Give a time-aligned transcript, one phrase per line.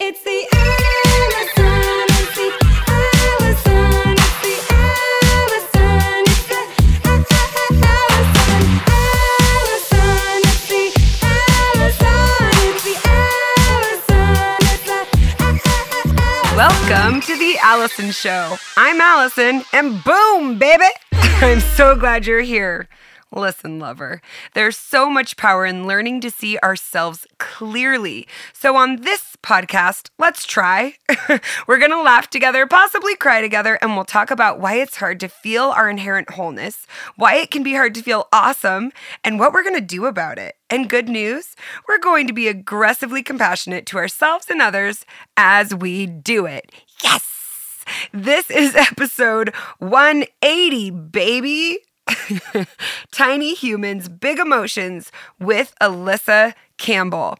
[0.00, 2.52] It's the Alison, it's the
[2.86, 6.62] Alison, it's the Alison, it's the
[7.82, 10.84] Alison, Alison, it's the
[11.24, 12.94] Alison, it's the
[13.58, 18.56] Alison, it's the Welcome to the Alison Show.
[18.76, 20.84] I'm Alison, and boom, baby!
[21.12, 22.86] I'm so glad you're here.
[23.38, 24.20] Listen, lover,
[24.54, 28.26] there's so much power in learning to see ourselves clearly.
[28.52, 30.94] So, on this podcast, let's try.
[31.68, 35.20] We're going to laugh together, possibly cry together, and we'll talk about why it's hard
[35.20, 36.84] to feel our inherent wholeness,
[37.14, 38.90] why it can be hard to feel awesome,
[39.22, 40.56] and what we're going to do about it.
[40.68, 41.54] And good news,
[41.88, 46.72] we're going to be aggressively compassionate to ourselves and others as we do it.
[47.04, 47.38] Yes!
[48.12, 51.78] This is episode 180, baby.
[53.12, 57.38] Tiny Humans, Big Emotions with Alyssa Campbell.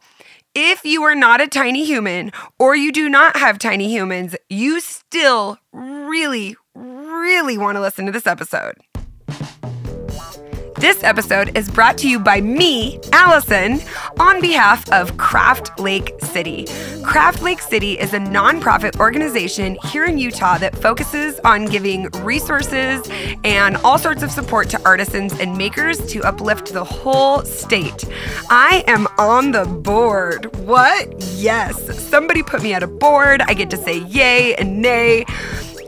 [0.55, 4.79] If you are not a tiny human or you do not have tiny humans, you
[4.79, 8.75] still really, really want to listen to this episode.
[10.79, 13.81] This episode is brought to you by me, Alison,
[14.17, 16.67] on behalf of Craft Lake City.
[17.03, 23.05] Craft Lake City is a nonprofit organization here in Utah that focuses on giving resources
[23.43, 28.05] and all sorts of support to artisans and makers to uplift the whole state.
[28.49, 30.55] I am on the board.
[30.65, 31.13] What?
[31.33, 31.99] Yes.
[31.99, 33.41] Somebody put me at a board.
[33.41, 35.25] I get to say yay and nay.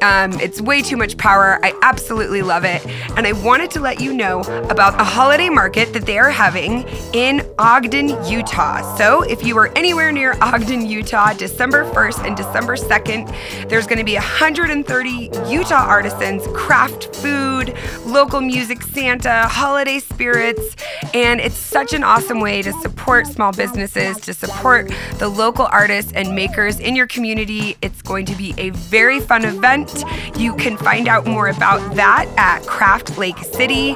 [0.02, 1.60] Um, it's way too much power.
[1.64, 2.86] I absolutely love it.
[3.16, 6.88] And I wanted to let you know about a holiday market that they are having
[7.14, 8.98] in Ogden, Utah.
[8.98, 14.00] So if you are anywhere near Ogden, Utah, December 1st and December 2nd, there's going
[14.00, 20.76] to be 130 Utah artisans, craft food, local music, Santa, holiday spirits.
[21.14, 26.12] And it's such an awesome way to support small businesses, to support the local artists
[26.14, 27.78] and makers in your community.
[27.82, 29.91] It's going to be a very fun event.
[30.38, 33.96] You can find out more about that at Craft Lake City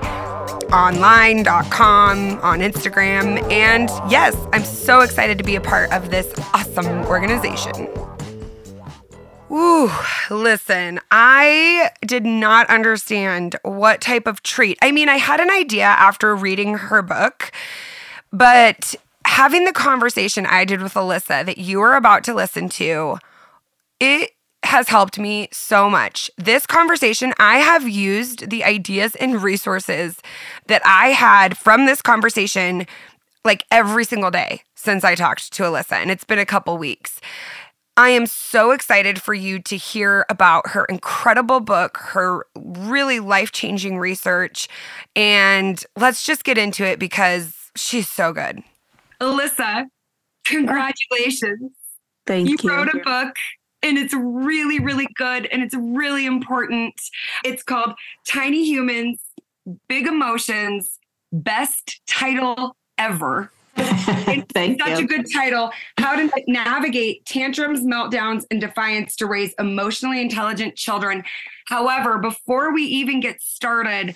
[0.72, 3.42] online.com, on Instagram.
[3.52, 7.88] And yes, I'm so excited to be a part of this awesome organization.
[9.52, 9.92] Ooh,
[10.30, 14.78] listen, I did not understand what type of treat.
[14.82, 17.52] I mean, I had an idea after reading her book,
[18.34, 23.18] but having the conversation I did with Alyssa that you are about to listen to,
[24.00, 24.32] it
[24.66, 26.30] has helped me so much.
[26.38, 30.20] This conversation, I have used the ideas and resources
[30.68, 32.86] that I had from this conversation
[33.44, 37.22] like every single day since I talked to Alyssa, and it's been a couple weeks.
[37.98, 43.54] I am so excited for you to hear about her incredible book, her really life
[43.54, 44.68] changing research.
[45.16, 48.62] And let's just get into it because she's so good.
[49.22, 49.86] Alyssa,
[50.46, 51.72] congratulations.
[52.28, 52.70] Thank you you.
[52.70, 53.36] wrote a book
[53.86, 57.00] and it's really, really good and it's really important.
[57.44, 57.94] It's called
[58.28, 59.20] Tiny Humans,
[59.88, 61.00] Big Emotions,
[61.32, 63.52] Best Title Ever.
[63.76, 65.06] Thank such you.
[65.06, 65.72] a good title.
[66.00, 71.24] How to navigate tantrums, meltdowns, and defiance to raise emotionally intelligent children.
[71.68, 74.16] However, before we even get started,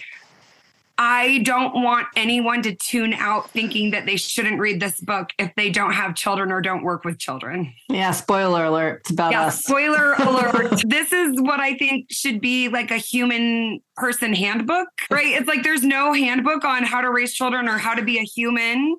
[1.01, 5.49] I don't want anyone to tune out thinking that they shouldn't read this book if
[5.55, 7.73] they don't have children or don't work with children.
[7.87, 8.99] yeah, spoiler alert.
[9.01, 9.63] It's about Yeah, us.
[9.63, 10.83] spoiler alert.
[10.85, 15.27] this is what I think should be like a human person handbook, right?
[15.27, 18.23] It's like there's no handbook on how to raise children or how to be a
[18.23, 18.97] human.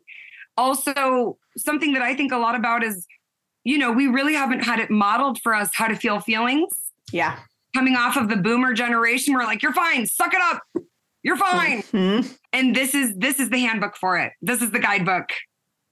[0.56, 3.06] Also, something that I think a lot about is,
[3.65, 6.71] you know, we really haven't had it modeled for us how to feel feelings.
[7.12, 7.39] Yeah.
[7.75, 10.62] Coming off of the boomer generation, we're like, you're fine, suck it up.
[11.22, 11.82] You're fine.
[11.82, 12.36] Mhm.
[12.53, 14.32] And this is this is the handbook for it.
[14.41, 15.31] This is the guidebook.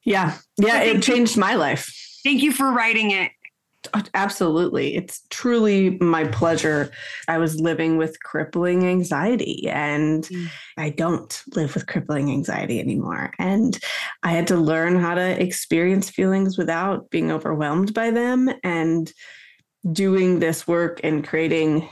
[0.05, 0.37] Yeah.
[0.56, 0.81] Yeah.
[0.83, 1.93] It changed my life.
[2.25, 3.33] Thank you for writing it.
[3.94, 4.97] Oh, Absolutely.
[4.97, 6.91] It's truly my pleasure.
[7.28, 10.50] I was living with crippling anxiety and Mm.
[10.77, 13.33] I don't live with crippling anxiety anymore.
[13.38, 13.78] And
[14.22, 18.50] I had to learn how to experience feelings without being overwhelmed by them.
[18.65, 19.12] And
[19.93, 21.88] doing this work and creating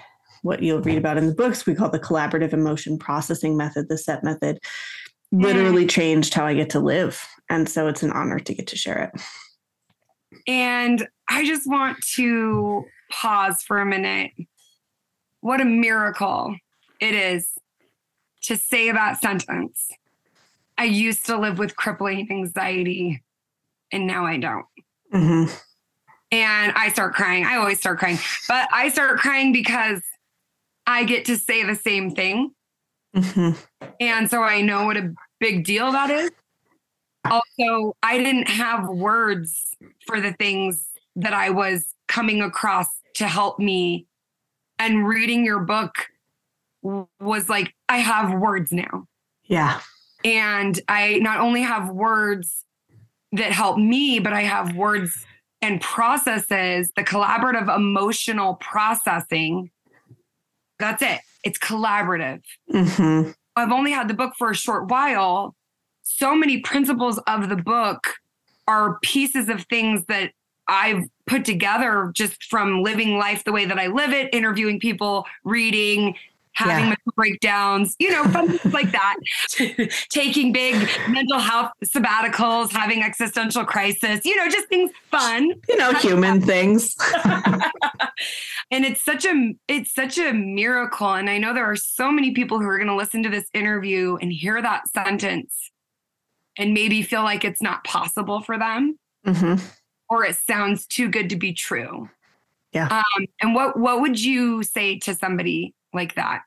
[0.47, 3.99] what you'll read about in the books, we call the collaborative emotion processing method, the
[3.99, 4.59] CEP method,
[5.33, 7.27] literally changed how I get to live.
[7.51, 9.23] And so it's an honor to get to share it.
[10.47, 14.33] And I just want to pause for a minute.
[15.41, 16.57] What a miracle
[17.01, 17.51] it is
[18.45, 19.91] to say that sentence.
[20.79, 23.23] I used to live with crippling anxiety,
[23.93, 24.67] and now I don't.
[25.13, 25.63] Mhm.
[26.31, 27.45] And I start crying.
[27.45, 28.19] I always start crying,
[28.49, 30.03] but I start crying because
[30.87, 32.53] I get to say the same thing.
[33.15, 33.57] Mhm.
[34.01, 36.31] And so I know what a big deal that is.
[37.25, 39.75] Also, I didn't have words
[40.07, 44.07] for the things that I was coming across to help me.
[44.79, 46.09] And reading your book
[46.83, 49.07] was like, I have words now.
[49.45, 49.81] Yeah.
[50.25, 52.65] And I not only have words
[53.33, 55.25] that help me, but I have words
[55.63, 59.71] and processes, the collaborative emotional processing.
[60.79, 61.21] That's it.
[61.45, 62.43] It's collaborative.
[62.71, 65.55] hmm I've only had the book for a short while.
[66.03, 68.15] So many principles of the book
[68.69, 70.33] are pieces of things that
[70.69, 75.25] I've put together just from living life the way that I live it, interviewing people,
[75.45, 76.17] reading,
[76.53, 76.95] having Yeah.
[77.17, 79.17] breakdowns, you know, fun things like that.
[80.11, 80.75] Taking big
[81.09, 85.53] mental health sabbaticals, having existential crisis, you know, just things fun.
[85.69, 86.97] You know, human things.
[88.77, 92.33] and it's such a it's such a miracle and i know there are so many
[92.33, 95.71] people who are going to listen to this interview and hear that sentence
[96.59, 99.55] and maybe feel like it's not possible for them hmm
[100.09, 102.09] or it sounds too good to be true
[102.73, 102.89] Yeah.
[102.91, 106.43] um, and what what would you say to somebody like that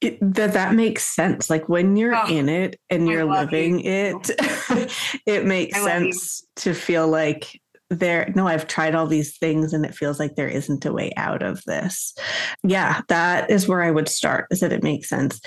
[0.00, 1.48] It, that that makes sense.
[1.48, 4.20] Like when you're Oh, in it and you're love living you.
[4.28, 4.30] it,
[5.26, 6.12] it makes love you.
[6.12, 7.58] sense to feel like
[7.98, 8.32] there.
[8.34, 11.42] No, I've tried all these things and it feels like there isn't a way out
[11.42, 12.14] of this.
[12.62, 14.46] Yeah, that is where I would start.
[14.50, 15.40] Is that it makes sense.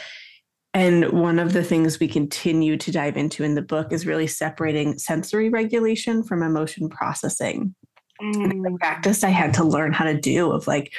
[0.73, 4.27] And one of the things we continue to dive into in the book is really
[4.27, 7.73] separating sensory regulation from emotion processing.
[8.21, 10.93] Mm, the practice I had to learn how to do of like,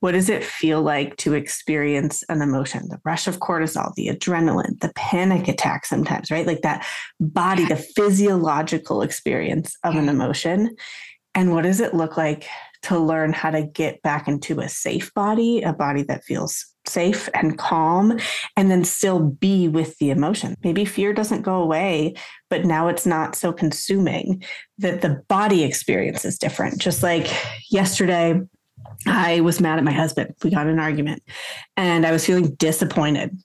[0.00, 2.88] what does it feel like to experience an emotion?
[2.88, 6.46] The rush of cortisol, the adrenaline, the panic attack sometimes, right?
[6.46, 6.86] Like that
[7.18, 10.76] body, the physiological experience of an emotion.
[11.34, 12.46] And what does it look like
[12.82, 17.28] to learn how to get back into a safe body, a body that feels safe
[17.34, 18.18] and calm,
[18.56, 20.54] and then still be with the emotion?
[20.62, 22.14] Maybe fear doesn't go away,
[22.50, 24.44] but now it's not so consuming
[24.78, 26.80] that the body experience is different.
[26.80, 27.28] Just like
[27.70, 28.40] yesterday,
[29.06, 30.34] I was mad at my husband.
[30.42, 31.22] We got in an argument
[31.76, 33.36] and I was feeling disappointed.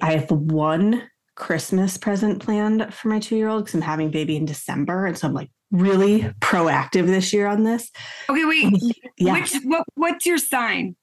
[0.00, 4.36] I have one Christmas present planned for my two year old because I'm having baby
[4.36, 5.06] in December.
[5.06, 7.90] And so I'm like really proactive this year on this.
[8.28, 8.72] okay wait
[9.18, 10.96] Yeah, which what what's your sign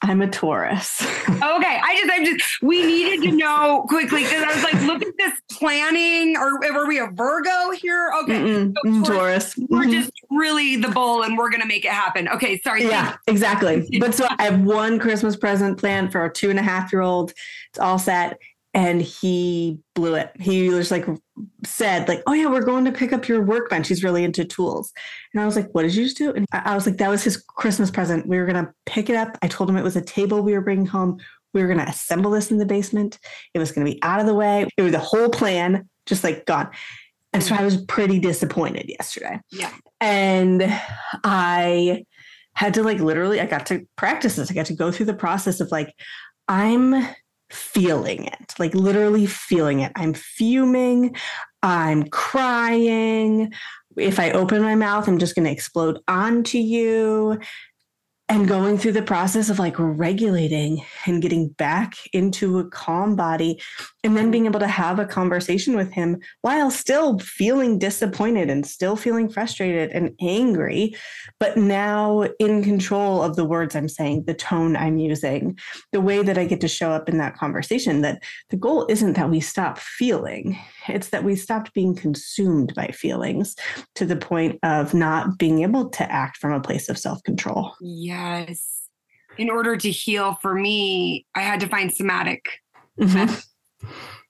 [0.00, 1.02] I'm a Taurus.
[1.28, 5.02] okay i just i just we needed to know quickly because i was like look
[5.02, 9.56] at this planning or were we a virgo here okay So Taurus- Taurus.
[9.68, 9.90] we're mm-hmm.
[9.90, 12.28] just really the bull and we're gonna make it happen.
[12.28, 12.84] Okay, sorry.
[12.84, 13.88] Yeah, exactly.
[14.00, 17.02] But so I have one Christmas present planned for our two and a half year
[17.02, 17.32] old.
[17.70, 18.38] It's all set.
[18.74, 20.30] And he blew it.
[20.38, 21.06] He just like
[21.64, 23.88] said, like, oh yeah, we're going to pick up your workbench.
[23.88, 24.92] He's really into tools.
[25.32, 26.32] And I was like, what did you just do?
[26.32, 28.26] And I I was like, that was his Christmas present.
[28.28, 29.36] We were gonna pick it up.
[29.42, 31.18] I told him it was a table we were bringing home.
[31.54, 33.18] We were gonna assemble this in the basement.
[33.54, 34.66] It was gonna be out of the way.
[34.76, 36.68] It was the whole plan, just like gone.
[37.32, 39.72] And so I was pretty disappointed yesterday Yeah.
[40.00, 40.62] and
[41.24, 42.04] I
[42.54, 44.50] had to like literally I got to practice this.
[44.50, 45.94] I got to go through the process of like
[46.48, 47.06] I'm
[47.50, 49.92] feeling it, like literally feeling it.
[49.96, 51.16] I'm fuming,
[51.62, 53.52] I'm crying.
[53.96, 57.40] If I open my mouth, I'm just going to explode onto you.
[58.30, 63.58] And going through the process of like regulating and getting back into a calm body,
[64.04, 68.66] and then being able to have a conversation with him while still feeling disappointed and
[68.66, 70.94] still feeling frustrated and angry,
[71.40, 75.58] but now in control of the words I'm saying, the tone I'm using,
[75.92, 78.02] the way that I get to show up in that conversation.
[78.02, 80.58] That the goal isn't that we stop feeling,
[80.88, 83.56] it's that we stopped being consumed by feelings
[83.96, 87.74] to the point of not being able to act from a place of self control.
[88.18, 88.88] Yes.
[89.36, 92.60] In order to heal for me, I had to find somatic.
[93.00, 93.34] Mm-hmm.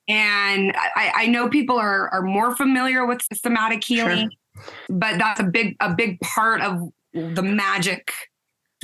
[0.08, 4.30] And I, I know people are are more familiar with somatic healing,
[4.88, 8.12] but that's a big a big part of the magic.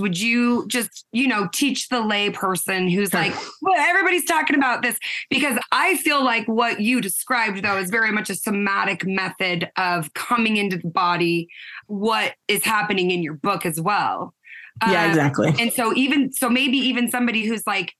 [0.00, 3.20] Would you just, you know, teach the lay person who's Sure.
[3.20, 4.98] like, well, everybody's talking about this?
[5.30, 10.12] Because I feel like what you described, though, is very much a somatic method of
[10.14, 11.48] coming into the body,
[11.86, 14.34] what is happening in your book as well.
[14.82, 15.54] Yeah, Um, exactly.
[15.58, 17.92] and so even so maybe even somebody who's like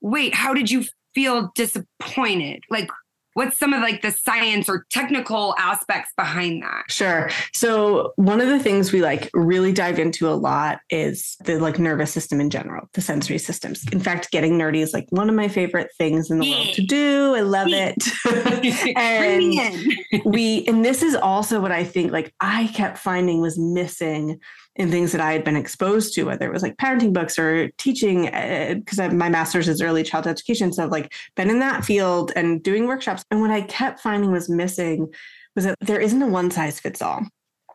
[0.00, 0.84] wait how did you
[1.14, 2.88] feel disappointed like
[3.34, 7.30] what's some of like the science or technical aspects behind that Sure.
[7.52, 11.78] So one of the things we like really dive into a lot is the like
[11.78, 13.84] nervous system in general, the sensory systems.
[13.92, 16.82] In fact, getting nerdy is like one of my favorite things in the world to
[16.82, 17.34] do.
[17.36, 17.92] I love Yeah.
[17.96, 18.04] it.
[18.96, 19.92] And
[20.24, 24.40] we and this is also what I think like I kept finding was missing
[24.78, 27.68] in things that I had been exposed to, whether it was like parenting books or
[27.78, 30.72] teaching, uh, because my master's is early childhood education.
[30.72, 33.24] So I've like been in that field and doing workshops.
[33.30, 35.12] And what I kept finding was missing
[35.56, 37.26] was that there isn't a one size fits all.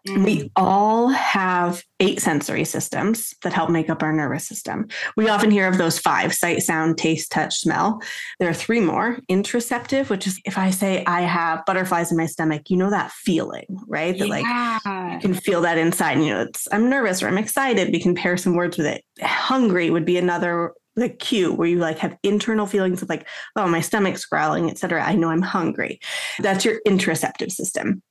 [0.08, 0.26] Mm.
[0.26, 4.88] We all have eight sensory systems that help make up our nervous system.
[5.16, 8.02] We often hear of those five sight, sound, taste, touch, smell.
[8.40, 12.26] There are three more interoceptive, which is if I say I have butterflies in my
[12.26, 14.18] stomach, you know that feeling, right?
[14.18, 15.14] That like Yeah.
[15.14, 16.18] you can feel that inside.
[16.18, 17.92] And, You know, it's I'm nervous or I'm excited.
[17.94, 19.04] We can pair some words with it.
[19.22, 23.68] Hungry would be another the cue where you like have internal feelings of like, oh,
[23.68, 25.04] my stomach's growling, etc.
[25.04, 26.00] I know I'm hungry.
[26.40, 28.04] That's your interoceptive system.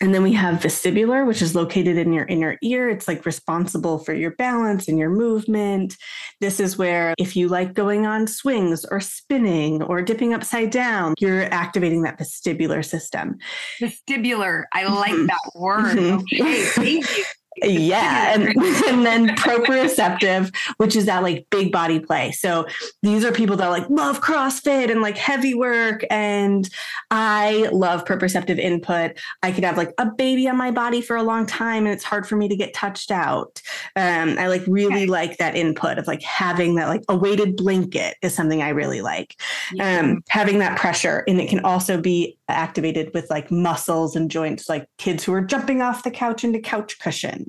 [0.00, 2.88] And then we have vestibular, which is located in your inner ear.
[2.88, 5.96] It's like responsible for your balance and your movement.
[6.40, 11.14] This is where, if you like going on swings or spinning or dipping upside down,
[11.18, 13.38] you're activating that vestibular system.
[13.80, 14.64] Vestibular.
[14.72, 15.26] I like Mhm.
[15.26, 15.96] that word.
[15.96, 16.22] Mhm.
[16.22, 17.24] Okay, thank you.
[17.62, 18.34] Yeah.
[18.34, 18.48] And,
[18.86, 22.32] and then proprioceptive, which is that like big body play.
[22.32, 22.66] So
[23.02, 26.04] these are people that like love CrossFit and like heavy work.
[26.10, 26.68] And
[27.10, 29.18] I love proprioceptive input.
[29.42, 32.04] I could have like a baby on my body for a long time and it's
[32.04, 33.60] hard for me to get touched out.
[33.96, 35.06] Um, I like really Okay.
[35.06, 39.00] like that input of like having that like a weighted blanket is something I really
[39.00, 39.36] like.
[39.80, 41.24] Um, having that pressure.
[41.28, 45.40] And it can also be activated with like muscles and joints, like kids who are
[45.40, 47.47] jumping off the couch into couch cushions.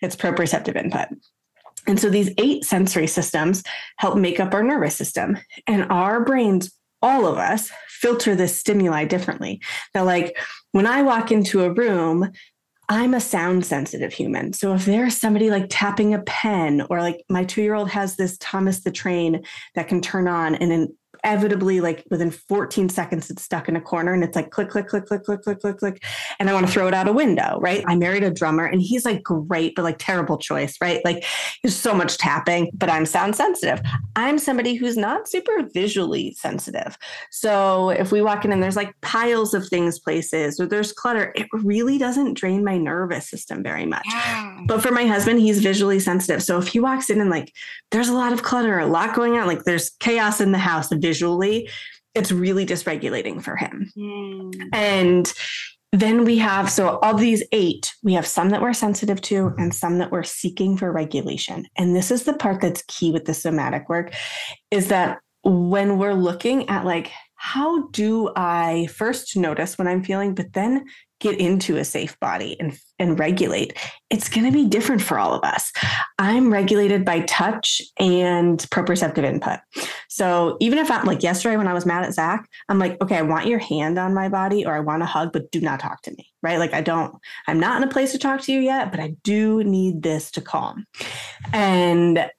[0.00, 1.08] It's proprioceptive input.
[1.86, 3.62] And so these eight sensory systems
[3.98, 5.38] help make up our nervous system.
[5.66, 6.70] And our brains,
[7.00, 9.60] all of us, filter this stimuli differently.
[9.94, 10.38] Now, like
[10.72, 12.30] when I walk into a room,
[12.88, 14.52] I'm a sound sensitive human.
[14.52, 18.16] So if there's somebody like tapping a pen, or like my two year old has
[18.16, 19.44] this Thomas the Train
[19.74, 23.80] that can turn on and then inevitably like within 14 seconds it's stuck in a
[23.80, 26.04] corner and it's like click click click click click click click click
[26.38, 27.84] and i want to throw it out a window right?
[27.86, 31.02] I married a drummer and he's like great but like terrible choice right?
[31.04, 31.24] Like
[31.62, 33.80] there's so much tapping but i'm sound sensitive.
[34.16, 36.98] I'm somebody who's not super visually sensitive.
[37.30, 41.32] So if we walk in and there's like piles of things places or there's clutter
[41.34, 44.06] it really doesn't drain my nervous system very much.
[44.08, 44.60] Yeah.
[44.66, 46.42] but for my husband, he's visually sensitive.
[46.42, 47.52] So if he walks in and like
[47.90, 50.90] there's a lot of clutter, a lot going on, like there's chaos in the house
[51.12, 51.68] visually,
[52.14, 53.90] it's really dysregulating for him.
[53.96, 54.68] Mm.
[54.72, 55.32] And
[55.92, 59.74] then we have so of these eight, we have some that we're sensitive to and
[59.74, 61.66] some that we're seeking for regulation.
[61.76, 64.14] And this is the part that's key with the somatic work
[64.70, 70.32] is that when we're looking at like how do I first notice when I'm feeling,
[70.34, 70.84] but then
[71.22, 73.76] get into a safe body and and regulate,
[74.10, 75.72] it's going to be different for all of us.
[76.18, 79.58] I'm regulated by touch and proprioceptive input.
[80.08, 83.16] So even if I'm like yesterday when I was mad at Zach, I'm like, okay,
[83.16, 85.80] I want your hand on my body or I want a hug, but do not
[85.80, 86.58] talk to me, right?
[86.58, 89.16] Like I don't, I'm not in a place to talk to you yet, but I
[89.24, 90.86] do need this to calm.
[91.52, 92.30] And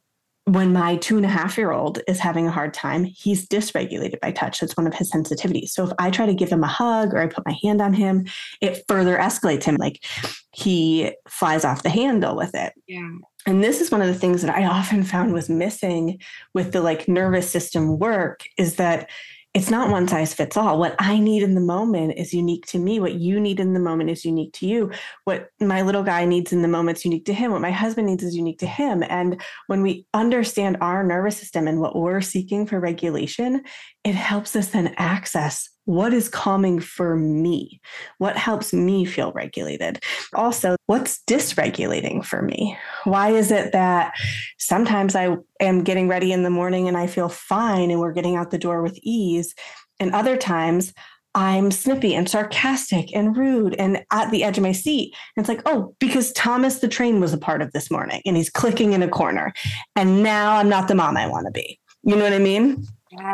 [0.46, 4.20] when my two and a half year old is having a hard time, he's dysregulated
[4.20, 4.60] by touch.
[4.60, 5.70] That's one of his sensitivities.
[5.70, 7.94] So if I try to give him a hug or I put my hand on
[7.94, 8.26] him,
[8.60, 9.78] it further escalates him.
[9.78, 10.04] Like
[10.52, 12.74] he flies off the handle with it.
[12.88, 13.10] Yeah.
[13.46, 16.20] And this is one of the things that I often found was missing
[16.54, 19.10] with the like nervous system work is that
[19.54, 20.80] it's not one size fits all.
[20.80, 23.00] What I need in the moment is unique to me.
[23.00, 24.92] What you need in the moment is unique to you.
[25.26, 27.52] What my little guy needs in the moment is unique to him.
[27.52, 29.04] What my husband needs is unique to him.
[29.08, 33.62] And when we understand our nervous system and what we're seeking for regulation,
[34.04, 37.82] it helps us then access what is calming for me,
[38.18, 40.02] what helps me feel regulated.
[40.34, 42.78] Also, what's dysregulating for me?
[43.04, 44.14] Why is it that
[44.58, 48.36] sometimes I am getting ready in the morning and I feel fine and we're getting
[48.36, 49.54] out the door with ease,
[50.00, 50.94] and other times
[51.36, 55.16] I'm snippy and sarcastic and rude and at the edge of my seat.
[55.36, 58.38] And it's like, oh, because Thomas the train was a part of this morning and
[58.38, 59.52] he's clicking in a corner.
[59.96, 61.80] And now I'm not the mom I want to be.
[62.04, 62.86] You know what I mean?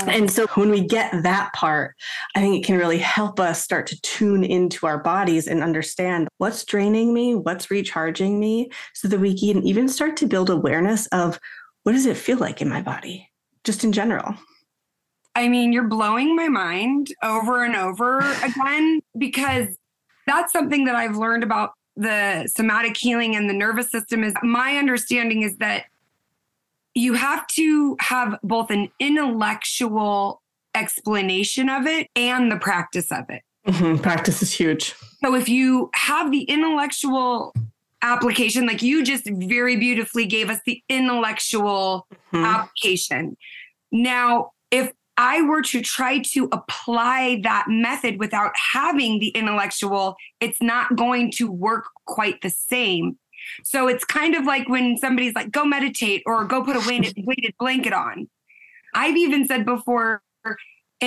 [0.08, 1.96] And so when we get that part,
[2.36, 6.28] I think it can really help us start to tune into our bodies and understand
[6.38, 11.08] what's draining me, what's recharging me, so that we can even start to build awareness
[11.08, 11.40] of
[11.84, 13.30] what does it feel like in my body,
[13.64, 14.36] just in general.
[15.36, 19.78] I mean, you're blowing my mind over and over again because
[20.28, 24.78] that's something that I've learned about the somatic healing and the nervous system is my
[24.78, 25.86] understanding is that
[26.96, 30.42] you have to have both an intellectual
[30.76, 33.42] explanation of it and the practice of it.
[33.68, 34.94] Mhm, Practice is huge.
[35.24, 37.54] So if you have the intellectual
[38.02, 42.46] application, like you just very beautifully gave us the intellectual Mhm.
[42.46, 43.36] application.
[43.92, 50.62] Now, if I were to try to apply that method without having the intellectual, it's
[50.62, 53.18] not going to work quite the same.
[53.64, 57.16] So it's kind of like when somebody's like, go meditate or go put a weighted,
[57.26, 58.30] weighted blanket on.
[58.94, 60.22] I've even said before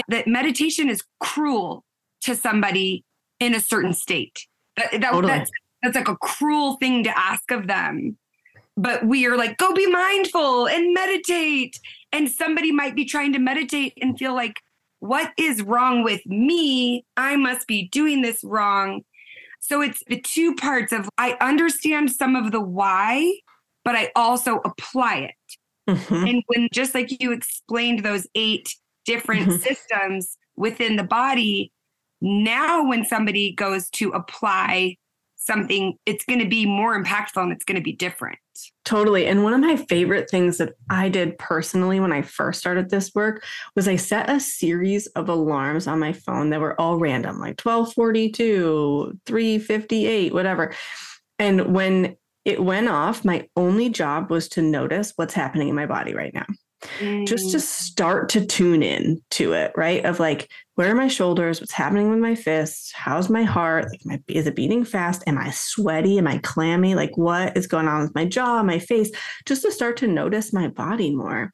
[0.09, 1.85] that meditation is cruel
[2.23, 3.05] to somebody
[3.41, 4.47] in a certain state.
[4.77, 5.33] That, that, Totally.
[5.33, 5.51] That's
[5.83, 8.17] that's like a cruel thing to ask of them.
[8.77, 11.79] But we are like, go be mindful and meditate.
[12.13, 14.61] And somebody might be trying to meditate and feel like,
[15.01, 17.05] what is wrong with me?
[17.17, 19.03] I must be doing this wrong.
[19.73, 23.33] So it's the two parts of I understand some of the why,
[23.87, 25.91] but I also apply it.
[25.91, 26.29] Mhm.
[26.29, 28.77] And when just like you explained those eight
[29.07, 29.61] different Mhm.
[29.63, 31.73] systems within the body,
[32.21, 34.99] now when somebody goes to apply
[35.37, 38.39] something, it's going to be more impactful and it's going to be different.
[38.85, 39.27] Totally.
[39.27, 43.15] And one of my favorite things that I did personally when I first started this
[43.15, 43.45] work
[43.75, 47.61] was I set a series of alarms on my phone that were all random, like
[47.61, 50.75] 1242, 358, whatever.
[51.39, 55.87] And when it went off, my only job was to notice what's happening in my
[55.87, 56.47] body right now.
[57.27, 57.61] Just to mm.
[57.61, 60.05] start to tune in to it, right?
[60.05, 61.61] Of like, where are my shoulders?
[61.61, 62.93] What's happening with my fists?
[62.93, 63.87] How's my heart?
[63.91, 65.23] Like, my, is it beating fast?
[65.27, 66.19] Am I sweaty?
[66.19, 66.95] Am I clammy?
[66.95, 69.11] Like, what is going on with my jaw, my face?
[69.47, 71.53] Just to start to notice my body more.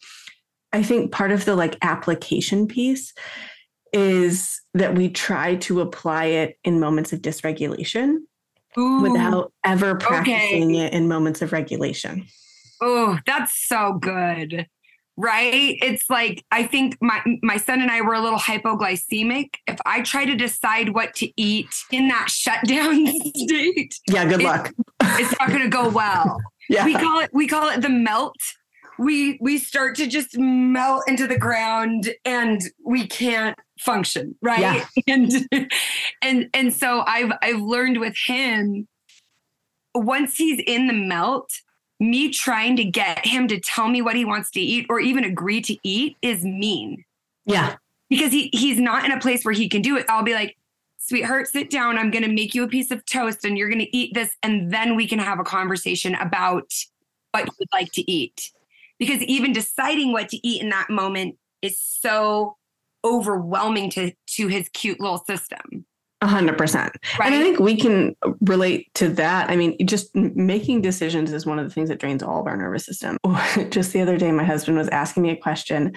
[0.72, 3.12] I think part of the like application piece
[3.92, 8.18] is that we try to apply it in moments of dysregulation
[8.76, 9.00] Ooh.
[9.00, 10.06] without ever okay.
[10.06, 12.26] practicing it in moments of regulation.
[12.80, 14.66] Oh, that's so good.
[15.20, 15.76] Right?
[15.82, 19.48] It's like I think my my son and I were a little hypoglycemic.
[19.66, 24.44] If I try to decide what to eat in that shutdown state, Yeah, good It-
[24.44, 24.72] luck.
[25.02, 26.38] it's not going to go well.
[26.70, 26.84] Yeah.
[26.84, 28.36] We call it we call it the melt.
[28.98, 34.60] We we start to just melt into the ground and we can't function, right?
[34.60, 34.84] Yeah.
[35.08, 35.48] And
[36.22, 38.86] and and so I've I've learned with him
[39.94, 41.50] once he's in the melt,
[42.00, 45.24] me trying to get him to tell me what he wants to eat or even
[45.24, 47.04] agree to eat is mean
[47.44, 47.76] yeah.
[48.08, 50.06] because he he's not in a place where he can do it.
[50.08, 50.56] I'll be like,
[50.98, 51.98] sweetheart, sit down.
[51.98, 54.36] I'm going to make you a piece of toast and you're going to eat this.
[54.42, 56.70] And then we can have a conversation about
[57.32, 58.50] what you would like to eat.
[58.98, 62.56] Because even deciding what to eat in that moment is so
[63.04, 65.86] overwhelming to, to his cute little system.
[66.20, 66.92] A hundred percent.
[67.22, 69.50] And I think we can relate to that.
[69.50, 72.56] I mean, just making decisions is one of the things that drains all of our
[72.56, 73.18] nervous system.
[73.70, 75.94] just the other day, my husband was asking me a question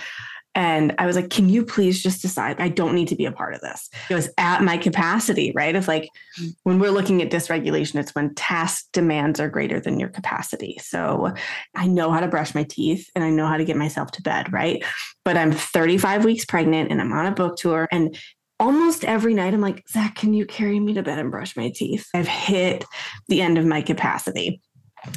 [0.54, 2.60] and I was like, can you please just decide?
[2.60, 3.90] I don't need to be a part of this.
[4.10, 5.76] It was at my capacity, right?
[5.76, 6.50] Of like, mm-hmm.
[6.64, 10.78] when we're looking at dysregulation, it's when task demands are greater than your capacity.
[10.82, 11.34] So
[11.76, 14.22] I know how to brush my teeth and I know how to get myself to
[14.22, 14.84] bed, right?
[15.24, 18.18] But I'm 35 weeks pregnant and I'm on a book tour and
[18.62, 21.71] almost every night I'm like, Zach, can you carry me to bed and brush my
[21.76, 22.08] teeth?
[22.13, 22.86] I've hit
[23.28, 24.62] the end of my capacity.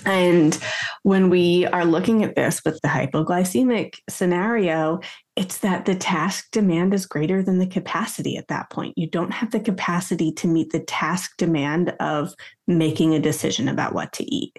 [0.07, 0.59] And
[1.03, 5.01] when we are looking at this with the hypoglycemic scenario,
[5.37, 8.95] it's that the task demand is greater than the capacity at that point.
[8.97, 12.33] You don't have the capacity to meet the task demand of
[12.67, 14.59] making a decision about what to eat.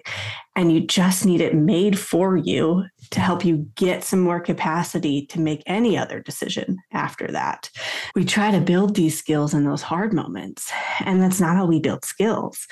[0.54, 5.26] And you just need it made for you to help you get some more capacity
[5.26, 7.70] to make any other decision after that.
[8.14, 11.80] We try to build these skills in those hard moments, and that's not how we
[11.80, 12.66] build skills.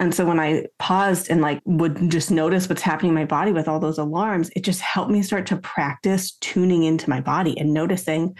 [0.00, 3.52] And so when I paused and like would just notice what's happening in my body
[3.52, 7.58] with all those alarms, it just helped me start to practice tuning into my body
[7.58, 8.36] and noticing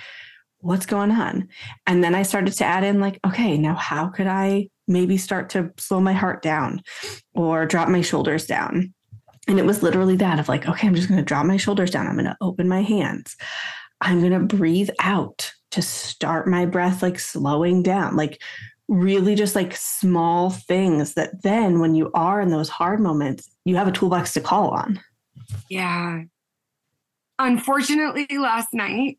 [0.59, 1.49] what's going on.
[1.87, 5.51] And then I started to add in like, okay, now how could I maybe start
[5.51, 6.83] to slow my heart down
[7.35, 8.95] or drop my shoulders down?
[9.47, 11.91] And it was literally that of like, okay, I'm just going to drop my shoulders
[11.91, 12.07] down.
[12.07, 13.37] I'm going to open my hands.
[14.01, 18.17] I'm going to breathe out to start my breath like slowing down.
[18.17, 18.41] Like
[18.89, 23.77] really just like small things that then when you are in those hard moments, you
[23.77, 25.01] have a toolbox to call on.
[25.69, 26.23] Yeah.
[27.39, 29.19] Unfortunately, last night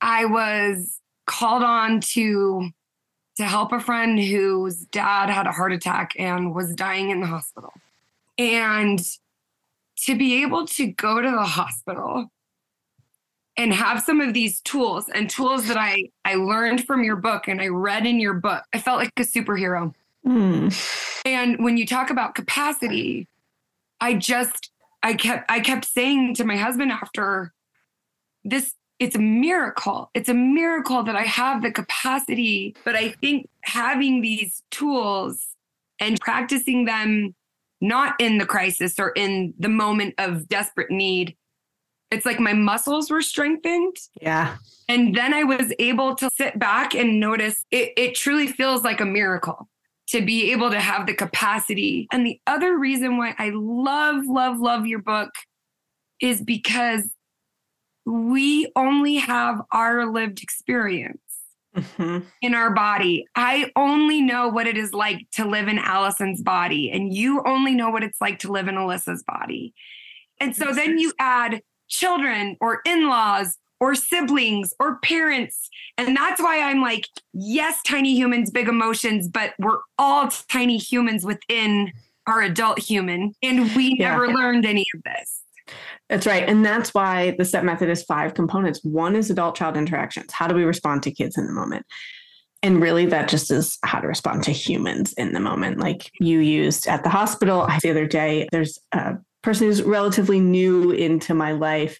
[0.00, 2.70] I was called on to
[3.36, 7.26] to help a friend whose dad had a heart attack and was dying in the
[7.26, 7.72] hospital.
[8.36, 9.00] And
[10.06, 12.30] to be able to go to the hospital
[13.56, 17.48] and have some of these tools and tools that I I learned from your book
[17.48, 19.94] and I read in your book, I felt like a superhero.
[20.24, 20.68] Hmm.
[21.24, 23.28] And when you talk about capacity,
[24.00, 24.70] I just
[25.02, 27.52] I kept I kept saying to my husband after
[28.44, 30.10] this it's a miracle.
[30.12, 35.46] It's a miracle that I have the capacity, but I think having these tools
[35.98, 37.34] and practicing them
[37.80, 41.36] not in the crisis or in the moment of desperate need,
[42.10, 44.56] it's like my muscles were strengthened Yeah.
[44.88, 49.00] and then I was able to sit back and notice it, it truly feels like
[49.00, 49.68] a miracle
[50.08, 52.08] to be able to have the capacity.
[52.10, 55.30] And the other reason why I love, love, love your book
[56.20, 57.02] is because
[58.04, 61.20] we only have our lived experience.
[61.76, 62.26] Mhm.
[62.42, 63.26] in our body.
[63.36, 67.74] I only know what it is like to live in Alison's body, and you only
[67.74, 69.72] know what it's like to live in Alyssa's body.
[70.40, 75.68] And so then you add children or in laws or siblings or parents.
[75.96, 81.24] And that's why I'm like, yes, tiny humans, big emotions, but we're all tiny humans
[81.24, 81.92] within
[82.26, 83.32] our adult human.
[83.42, 84.10] And we Yeah.
[84.10, 85.42] never learned any of this.
[86.08, 86.48] That's right.
[86.48, 88.80] And that's why the CEP method is five components.
[88.82, 90.32] One is adult child interactions.
[90.32, 91.86] How do we respond to kids in the moment?
[92.62, 95.78] And really, that just is how to respond to humans in the moment.
[95.78, 100.90] Like you used at the hospital the other day, there's a person who's relatively new
[100.90, 101.98] into my life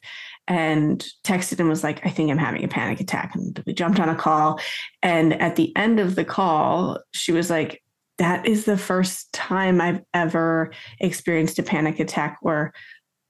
[0.49, 3.35] and texted and was like, I think I'm having a panic attack.
[3.35, 4.61] And we jumped on a call.
[5.03, 7.83] And at the end of the call, she was like,
[8.19, 12.73] that is the first time I've ever experienced a panic attack where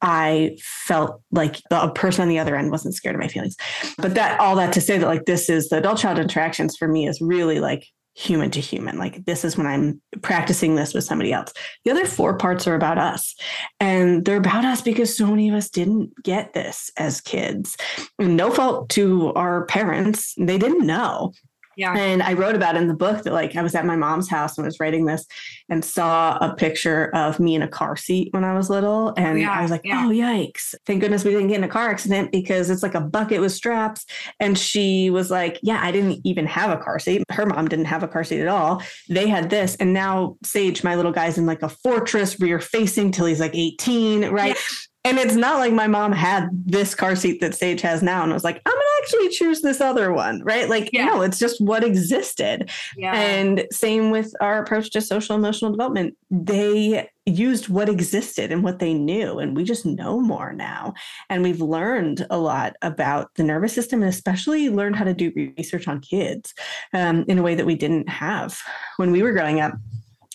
[0.02, 3.56] I felt like the person on the other end wasn't scared of my feelings.
[3.98, 6.88] But that all that to say that like this is the adult child interactions for
[6.88, 8.98] me is really like human to human.
[8.98, 11.52] Like this is when I'm practicing this with somebody else.
[11.84, 13.34] The other four parts are about us.
[13.78, 17.76] And they're about us because so many of us didn't get this as kids.
[18.18, 20.34] No fault to our parents.
[20.38, 21.32] They didn't know.
[21.80, 21.94] Yeah.
[21.96, 24.28] And I wrote about it in the book that like I was at my mom's
[24.28, 25.24] house and was writing this
[25.70, 29.14] and saw a picture of me in a car seat when I was little.
[29.16, 30.04] And Yeah, I was like, yeah.
[30.06, 30.74] oh, yikes.
[30.84, 33.52] Thank goodness we didn't get in a car accident because it's like a bucket with
[33.52, 34.04] straps.
[34.38, 37.24] And she was like, yeah, I didn't even have a car seat.
[37.30, 38.82] Her mom didn't have a car seat at all.
[39.08, 39.74] They had this.
[39.76, 43.54] And now Sage, my little guy's in like a fortress rear facing till he's like
[43.54, 44.58] 18, right?
[45.04, 48.32] And it's not like my mom had this car seat that Sage has now and
[48.32, 50.68] was like, I'm going to actually choose this other one, right?
[50.68, 51.06] Like, Yeah.
[51.06, 52.70] no, it's just what existed.
[52.98, 53.14] Yeah.
[53.14, 56.18] And same with our approach to social emotional development.
[56.30, 59.38] They used what existed and what they knew.
[59.38, 60.92] And we just know more now.
[61.30, 65.32] And we've learned a lot about the nervous system and especially learned how to do
[65.56, 66.52] research on kids
[66.92, 68.58] um, in a way that we didn't have
[68.98, 69.72] when we were growing up.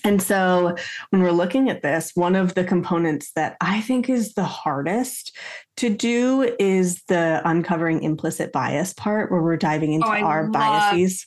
[0.05, 0.75] And so
[1.09, 5.35] when we're looking at this, one of the components that I think is the hardest
[5.77, 10.43] to do is the uncovering implicit bias part where we're diving oh, into Oh, our
[10.43, 11.25] love- biases.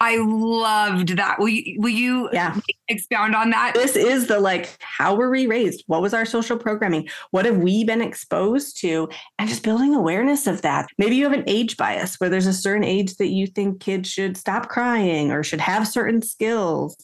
[0.00, 1.38] I loved that.
[1.38, 2.56] Will you, will you Yeah.
[2.88, 3.72] expound on that?
[3.74, 7.58] this is the like how were we raised what was our social programming what have
[7.58, 9.08] we been exposed to
[9.38, 12.52] and just building awareness of that maybe you have an age bias where there's a
[12.52, 16.96] certain age that you think kids should stop crying or should have certain skills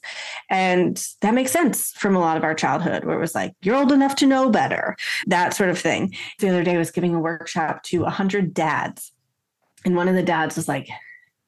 [0.51, 3.77] and that makes sense from a lot of our childhood where it was like you're
[3.77, 7.15] old enough to know better that sort of thing the other day I was giving
[7.15, 9.13] a workshop to 100 dads
[9.85, 10.89] and one of the dads was like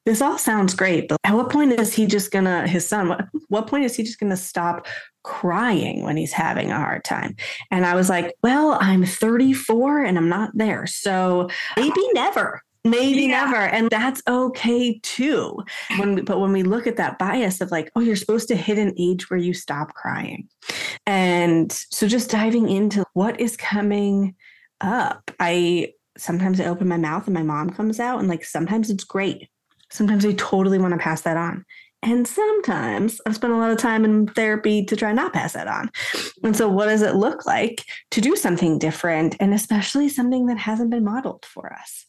[0.07, 3.27] this all sounds great, but at what point is he just gonna, his son, what,
[3.49, 4.87] what point is he just gonna stop
[5.23, 7.35] crying when he's having a hard time?
[7.71, 10.87] And I was like, well, I'm 34 and I'm not there.
[10.87, 12.61] So maybe never.
[12.85, 13.43] Maybe Yeah.
[13.43, 13.57] never.
[13.57, 15.61] And that's okay too.
[15.97, 18.55] When we, but when we look at that bias of like, oh, you're supposed to
[18.55, 20.47] hit an age where you stop crying.
[21.05, 24.35] And so just diving into what is coming
[24.79, 25.31] up.
[25.37, 29.03] I sometimes I open my mouth and my mom comes out, and like sometimes it's
[29.03, 29.49] great.
[29.89, 31.65] Sometimes we totally want to pass that on.
[32.03, 35.67] And sometimes I've spent a lot of time in therapy to try not pass that
[35.67, 35.89] on.
[36.43, 40.59] And so, what does it look like to do something different, and especially something that
[40.59, 42.05] hasn't been modeled for us?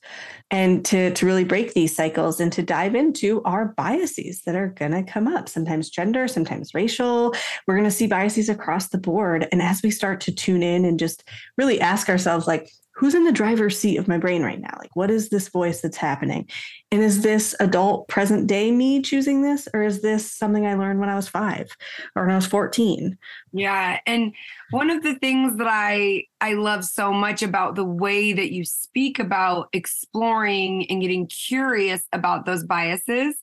[0.50, 4.68] And to, to really break these cycles and to dive into our biases that are
[4.68, 7.34] going to come up, sometimes gender, sometimes racial.
[7.66, 9.48] We're going to see biases across the board.
[9.50, 11.24] And as we start to tune in and just
[11.56, 14.74] really ask ourselves, like, who's in the driver's seat of my brain right now?
[14.76, 16.48] Like, what is this voice that's happening?
[16.90, 19.68] And is this adult present day me choosing this?
[19.72, 21.70] Or is this something I learned when I was five
[22.16, 23.16] or when I was 14?
[23.52, 24.34] Yeah, and
[24.70, 28.64] one of the things that I I love so much about the way that you
[28.64, 33.36] speak about exploring and getting curious about those biases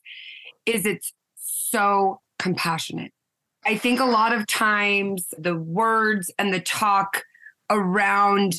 [0.65, 3.13] is it's so compassionate.
[3.65, 7.23] I think a lot of times the words and the talk
[7.69, 8.55] around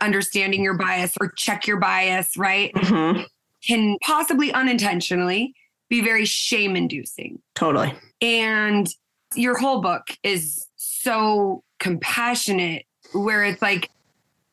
[0.00, 3.26] understanding your bias or check your bias, right, Mhm.
[3.66, 5.54] can possibly unintentionally
[5.88, 7.40] be very shame inducing.
[7.54, 7.94] Totally.
[8.20, 8.88] And
[9.34, 13.90] your whole book is so compassionate, where it's like,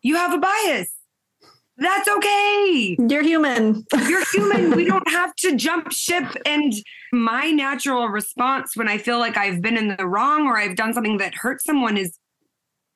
[0.01, 0.89] you have a bias.
[1.77, 2.97] That's okay.
[3.07, 3.85] You're human.
[4.07, 4.71] You're human.
[4.75, 6.25] we don't have to jump ship.
[6.45, 6.73] And
[7.13, 10.93] my natural response when I feel like I've been in the wrong or I've done
[10.93, 12.17] something that hurts someone is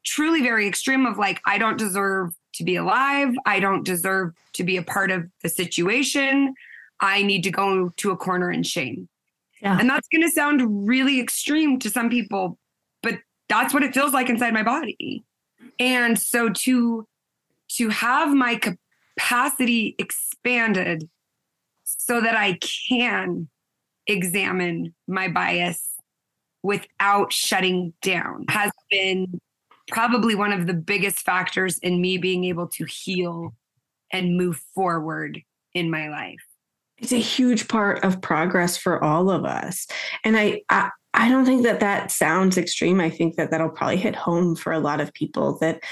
[0.03, 3.33] truly very extreme of like, I don't deserve to be alive.
[3.45, 6.53] I don't deserve to be a part of the situation.
[6.99, 9.09] I need to go to a corner in shame.
[9.61, 9.77] Yeah.
[9.79, 12.57] And that's going to sound really extreme to some people,
[13.01, 15.23] but that's what it feels like inside my body.
[15.79, 17.07] And so to
[17.77, 18.59] to have my
[19.15, 21.09] capacity expanded
[21.83, 23.47] so that I can
[24.05, 25.93] examine my bias
[26.61, 29.39] without shutting down has been
[29.91, 33.53] probably one of the biggest factors in me being able to heal
[34.11, 35.41] and move forward
[35.73, 36.43] in my life.
[36.97, 39.87] It's a huge part of progress for all of us.
[40.23, 42.99] And I, I I don't think that that sounds extreme.
[42.99, 45.83] I think that that'll probably hit home for a lot of people that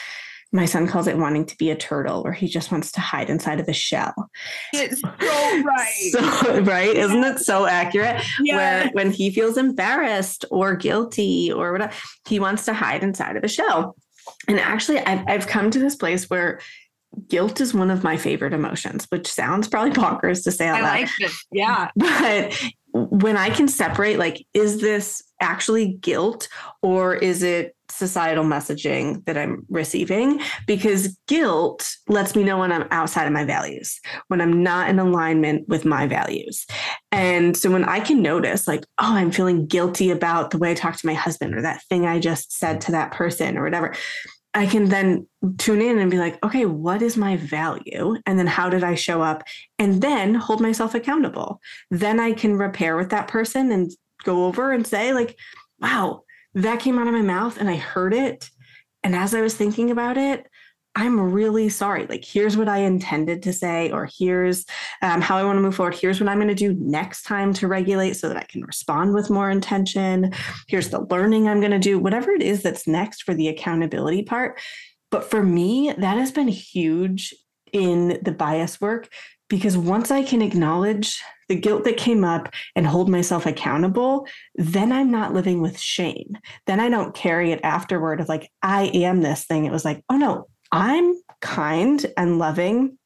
[0.51, 3.29] my son calls it wanting to be a turtle or he just wants to hide
[3.29, 4.29] inside of a shell.
[4.73, 6.09] It's so right.
[6.11, 6.95] So, right?
[6.95, 8.21] Isn't it so accurate?
[8.41, 8.55] Yeah.
[8.55, 11.93] Where when he feels embarrassed or guilty or whatever,
[12.27, 13.95] he wants to hide inside of a shell.
[14.47, 16.59] And actually, I've, I've come to this place where
[17.27, 20.81] guilt is one of my favorite emotions, which sounds probably bonkers to say out I
[20.81, 21.09] loud.
[21.21, 21.31] like.
[21.51, 21.89] Yeah.
[21.95, 22.61] But
[22.93, 26.47] when I can separate, like, is this actually guilt
[26.81, 30.41] or is it societal messaging that I'm receiving?
[30.67, 34.99] Because guilt lets me know when I'm outside of my values, when I'm not in
[34.99, 36.65] alignment with my values.
[37.11, 40.75] And so when I can notice, like, oh, I'm feeling guilty about the way I
[40.75, 43.93] talk to my husband or that thing I just said to that person or whatever.
[44.53, 48.17] I can then tune in and be like, okay, what is my value?
[48.25, 49.43] And then how did I show up?
[49.79, 51.61] And then hold myself accountable.
[51.89, 53.91] Then I can repair with that person and
[54.23, 55.37] go over and say, like,
[55.79, 58.49] wow, that came out of my mouth and I heard it.
[59.03, 60.47] And as I was thinking about it,
[60.95, 62.05] I'm really sorry.
[62.07, 64.65] Like, here's what I intended to say, or here's
[65.01, 65.95] um, how I want to move forward.
[65.95, 69.13] Here's what I'm going to do next time to regulate so that I can respond
[69.13, 70.33] with more intention.
[70.67, 74.23] Here's the learning I'm going to do, whatever it is that's next for the accountability
[74.23, 74.59] part.
[75.11, 77.33] But for me, that has been huge
[77.71, 79.07] in the bias work
[79.47, 84.25] because once I can acknowledge the guilt that came up and hold myself accountable,
[84.55, 86.37] then I'm not living with shame.
[86.67, 89.65] Then I don't carry it afterward of like, I am this thing.
[89.65, 92.97] It was like, oh no, I'm kind and loving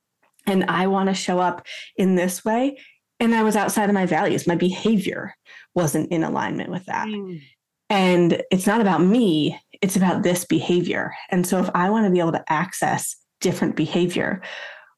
[0.48, 2.78] and I want to show up in this way.
[3.20, 4.46] And I was outside of my values.
[4.46, 5.34] My behavior
[5.74, 7.08] wasn't in alignment with that.
[7.08, 7.42] Mm.
[7.90, 11.14] And it's not about me, it's about this behavior.
[11.30, 14.42] And so if I want to be able to access different behavior,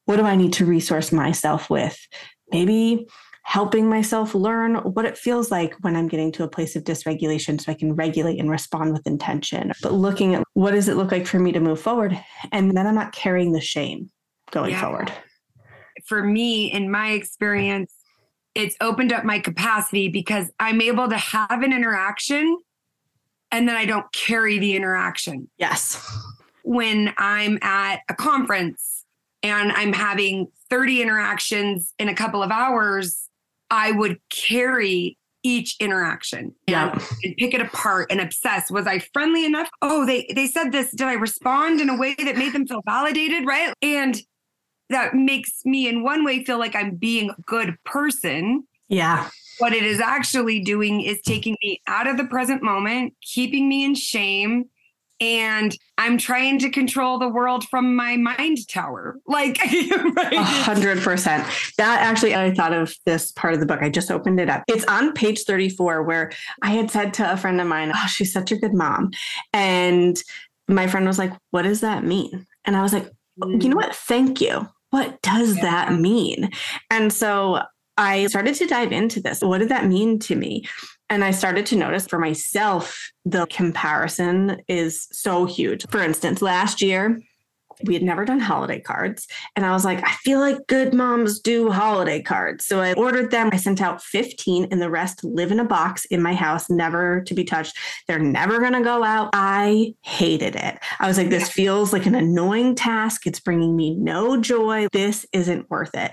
[0.06, 1.98] what do I need to resource myself with?
[2.50, 3.06] Maybe
[3.48, 7.58] helping myself learn what it feels like when I'm getting to a place of dysregulation
[7.58, 9.72] so I can regulate and respond with intention.
[9.82, 12.18] But looking at what does it look like for me to move forward?
[12.52, 14.10] And then I'm not carrying the shame
[14.50, 14.82] going Yeah.
[14.82, 15.10] forward.
[16.04, 17.94] For me, in my experience,
[18.54, 22.58] it's opened up my capacity because I'm able to have an interaction
[23.50, 25.48] and then I don't carry the interaction.
[25.56, 25.96] Yes.
[26.64, 29.06] when I'm at a conference
[29.42, 33.27] and I'm having 30 interactions in a couple of hours,
[33.70, 36.92] I would carry each interaction Yeah.
[36.92, 38.70] and, and pick it apart and obsess.
[38.70, 39.68] Was I friendly enough?
[39.82, 40.90] Oh, they they said this.
[40.90, 43.46] Did I respond in a way that made them feel validated?
[43.46, 43.72] Right.
[43.80, 44.20] And
[44.90, 48.64] that makes me in one way feel like I'm being a good person.
[48.88, 49.28] Yeah.
[49.58, 53.84] What it is actually doing is taking me out of the present moment, keeping me
[53.84, 54.64] in shame,
[55.20, 59.16] and I'm trying to control the world from my mind tower.
[59.26, 59.58] Like.
[59.64, 61.46] A hundred percent.
[61.76, 63.82] That actually, I thought of this part of the book.
[63.82, 64.62] I just opened it up.
[64.68, 68.32] It's on page 34 where I had said to a friend of mine, Oh, she's
[68.32, 69.10] such a good mom.
[69.52, 70.20] And
[70.68, 72.46] my friend was like, What does that mean?
[72.64, 73.86] And I was like, You know mm.
[73.86, 73.94] what?
[73.94, 74.68] Thank you.
[74.90, 75.62] What does Yeah.
[75.62, 76.50] that mean?
[76.90, 77.62] And so
[77.96, 79.42] I started to dive into this.
[79.42, 80.66] What did that mean to me?
[81.10, 85.86] And I started to notice for myself, the comparison is so huge.
[85.88, 87.18] For instance, last year,
[87.84, 89.26] we had never done holiday cards.
[89.56, 92.64] And I was like, I feel like good moms do holiday cards.
[92.66, 93.50] So I ordered them.
[93.52, 97.22] I sent out 15, and the rest live in a box in my house, never
[97.22, 97.76] to be touched.
[98.06, 99.30] They're never going to go out.
[99.32, 100.78] I hated it.
[101.00, 103.26] I was like, this feels like an annoying task.
[103.26, 104.88] It's bringing me no joy.
[104.92, 106.12] This isn't worth it.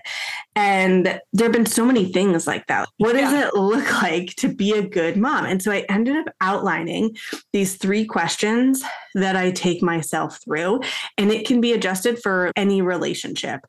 [0.55, 2.87] And there have been so many things like that.
[2.97, 3.47] What does Yeah.
[3.47, 5.45] it look like to be a good mom?
[5.45, 7.15] And so I ended up outlining
[7.53, 8.83] these three questions
[9.15, 10.81] that I take myself through,
[11.17, 13.61] and it can be adjusted for any relationship.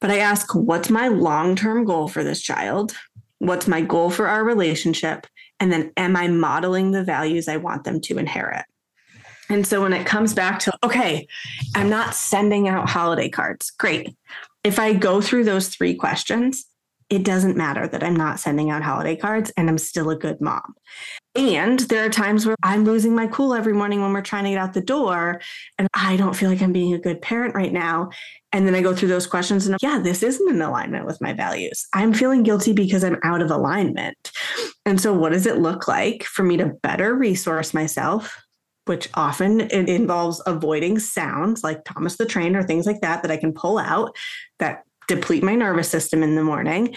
[0.00, 2.96] But I ask, what's my long term goal for this child?
[3.38, 5.26] What's my goal for our relationship?
[5.60, 8.64] And then, am I modeling the values I want them to inherit?
[9.48, 11.26] And so, when it comes back to, okay,
[11.74, 14.16] I'm not sending out holiday cards, great.
[14.64, 16.66] If I go through those three questions,
[17.08, 20.40] it doesn't matter that I'm not sending out holiday cards and I'm still a good
[20.40, 20.74] mom.
[21.36, 24.50] And there are times where I'm losing my cool every morning when we're trying to
[24.50, 25.40] get out the door
[25.78, 28.10] and I don't feel like I'm being a good parent right now.
[28.52, 31.34] And then I go through those questions and yeah, this isn't in alignment with my
[31.34, 31.86] values.
[31.92, 34.32] I'm feeling guilty because I'm out of alignment.
[34.86, 38.42] And so, what does it look like for me to better resource myself?
[38.86, 43.30] Which often it involves avoiding sounds like Thomas the Train or things like that that
[43.30, 44.16] I can pull out
[44.58, 46.94] that deplete my nervous system in the morning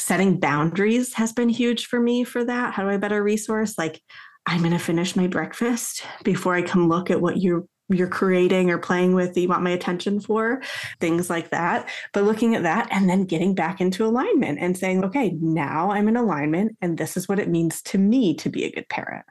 [0.00, 2.74] setting boundaries has been huge for me for that.
[2.74, 3.78] How do I better resource?
[3.78, 4.00] Like,
[4.46, 8.70] I'm going to finish my breakfast before I come look at what you're you're creating
[8.70, 10.62] or playing with that you want my attention for,
[11.00, 11.88] things like that.
[12.12, 16.06] But looking at that and then getting back into alignment and saying, okay, now I'm
[16.06, 19.24] in alignment and this is what it means to me to be a good parent.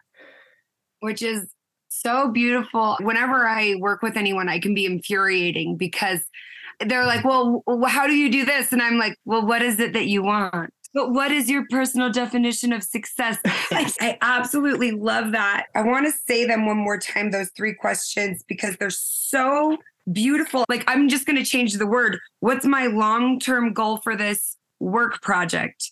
[1.00, 1.54] which is
[1.90, 2.98] so beautiful.
[3.02, 6.20] Whenever I work with anyone, I can be infuriating because
[6.86, 8.72] they're like, well, how do you do this?
[8.72, 10.74] And I'm like, well, what is it that you want?
[10.94, 13.38] But what is your personal definition of success?
[13.46, 15.68] I, I absolutely love that.
[15.76, 19.78] I want to say them one more time, those three questions, because they're so
[20.12, 20.66] beautiful.
[20.68, 22.18] Like, I'm just going to change the word.
[22.40, 25.92] What's my long term goal for this work project?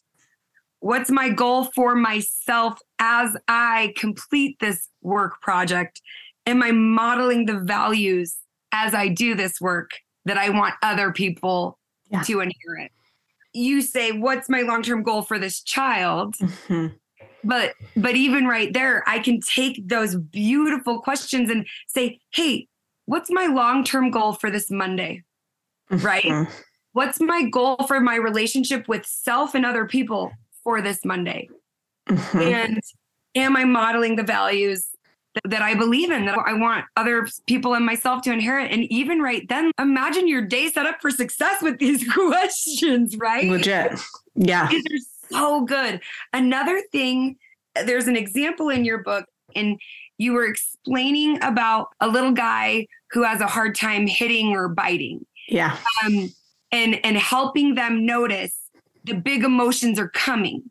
[0.80, 6.02] What's my goal for myself as I complete this work project?
[6.46, 8.38] Am I modeling the values
[8.72, 9.92] as I do this work
[10.28, 11.78] that I want other people
[12.10, 12.22] Yeah.
[12.24, 12.92] to inherit?
[13.54, 16.36] You say, What's my long term goal for this child?
[16.38, 16.96] Mhm.
[17.44, 22.68] but but even right there i can take those beautiful questions and say hey
[23.06, 25.24] what's my long-term goal for this monday
[25.90, 26.24] Right.
[26.24, 26.52] Mhm.
[26.94, 30.32] what's my goal for my relationship with self and other people
[30.64, 31.48] for this monday
[32.10, 32.52] Mhm.
[32.54, 32.82] and
[33.36, 34.88] am i modeling the values
[35.46, 39.20] that, i believe in that i want other people and myself to inherit and even
[39.22, 44.00] right then imagine your day set up for success with these questions right Legit.
[44.36, 44.68] Yeah.
[44.70, 46.00] these are so good.
[46.32, 47.36] Another thing,
[47.86, 49.78] there's an example in your book, and
[50.18, 55.26] you were explaining about a little guy who has a hard time hitting or biting,
[55.50, 55.76] Yeah.
[56.06, 56.32] um,
[56.72, 58.54] and and helping them notice
[59.04, 60.70] the big emotions are coming.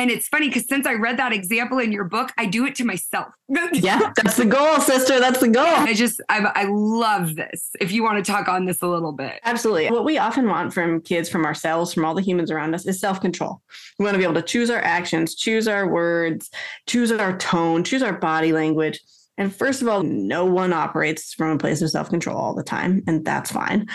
[0.00, 2.74] And it's funny because since I read that example in your book, I do it
[2.76, 3.28] to myself.
[3.72, 4.12] Yeah.
[4.16, 5.20] That's the goal, sister.
[5.20, 5.64] That's the goal.
[5.66, 7.70] I just I, I love this.
[7.80, 9.90] If you want to talk on this a little bit, Absolutely.
[9.90, 12.98] What we often want from kids, from ourselves, from all the humans around us is
[12.98, 13.60] self control.
[13.98, 16.50] We want to be able to choose our actions, choose our words,
[16.86, 19.00] choose our tone, choose our body language.
[19.36, 22.62] And first of all, no one operates from a place of self control all the
[22.62, 23.86] time, and that's fine.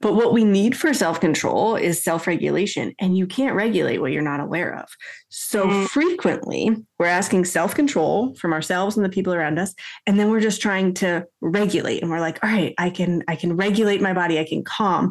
[0.00, 4.12] But what we need for self control is self regulation, and you can't regulate what
[4.12, 4.86] you're not aware of.
[5.28, 5.88] So Mm.
[5.88, 9.74] frequently, we're asking self control from ourselves and the people around us,
[10.06, 12.00] and then we're just trying to regulate.
[12.00, 15.10] And we're like, all right, I can I can regulate my body, I can calm,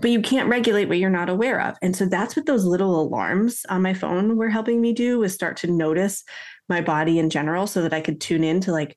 [0.00, 1.76] but you can't regulate what you're not aware of.
[1.82, 5.34] And so that's what those little alarms on my phone were helping me do was
[5.34, 6.22] start to notice
[6.68, 8.96] my body in general, so that I could tune in to like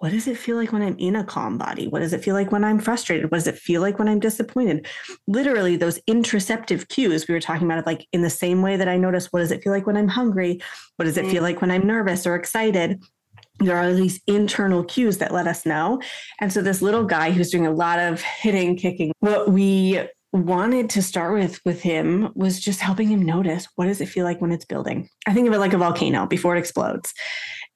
[0.00, 1.86] what does it feel like when I'm in a calm body?
[1.86, 3.30] What does it feel like when I'm frustrated?
[3.30, 4.86] What does it feel like when I'm disappointed?
[5.26, 8.88] Literally, those interoceptive cues we were talking about, of like in the same way that
[8.88, 10.58] I notice what does it feel like when I'm hungry?
[10.96, 11.48] What does it feel mm.
[11.48, 13.02] like when I'm nervous or excited?
[13.58, 16.00] There are these internal cues that let us know.
[16.40, 20.00] And so, this little guy who's doing a lot of hitting, kicking, what we
[20.32, 24.24] wanted to start with with him was just helping him notice what does it feel
[24.24, 27.12] like when it's building i think of it like a volcano before it explodes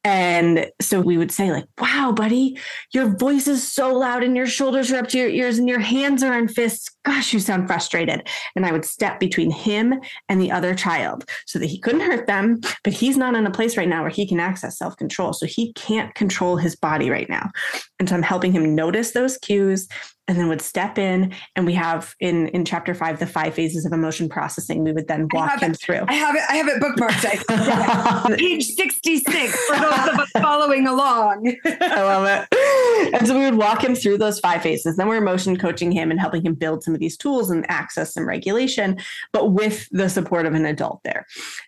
[0.04, 2.58] and so we would say, like, wow, buddy,
[2.92, 5.80] your voice is so loud and your shoulders are up to your ears and your
[5.80, 6.90] hands are in fists.
[7.06, 8.28] Gosh, you sound frustrated.
[8.54, 9.94] And I would step between him
[10.28, 13.50] and the other child so that he couldn't hurt them, but he's not in a
[13.50, 15.32] place right now where he can access self control.
[15.32, 17.50] So he can't control his body right now.
[17.98, 19.88] And so I'm helping him notice those cues
[20.26, 21.34] and then would step in.
[21.56, 24.82] And we have in, in chapter five, the five phases of emotion processing.
[24.82, 25.80] We would then walk him it.
[25.80, 26.04] through.
[26.08, 26.42] I have it.
[26.48, 27.24] I have it bookmarked.
[27.26, 31.54] I- Page 66 for those of us following along.
[31.64, 33.14] I love it.
[33.14, 34.96] And so we would walk him through those five phases.
[34.96, 38.14] Then we're emotion coaching him and helping him build some of these tools and access
[38.14, 38.98] some regulation,
[39.32, 41.26] but with the support of an adult there.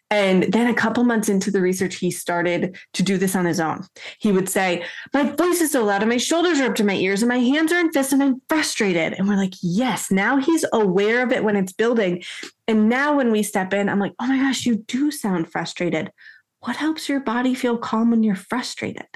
[0.08, 3.58] And then a couple months into the research, he started to do this on his
[3.58, 3.84] own.
[4.20, 6.94] He would say, My voice is so loud and my shoulders are up to my
[6.94, 9.14] ears and my hands are in fists and I'm frustrated.
[9.14, 12.22] And we're like, Yes, now he's aware of it when it's building.
[12.68, 16.12] And now when we step in, I'm like, Oh my gosh, you do sound frustrated.
[16.60, 19.06] What helps your body feel calm when you're frustrated?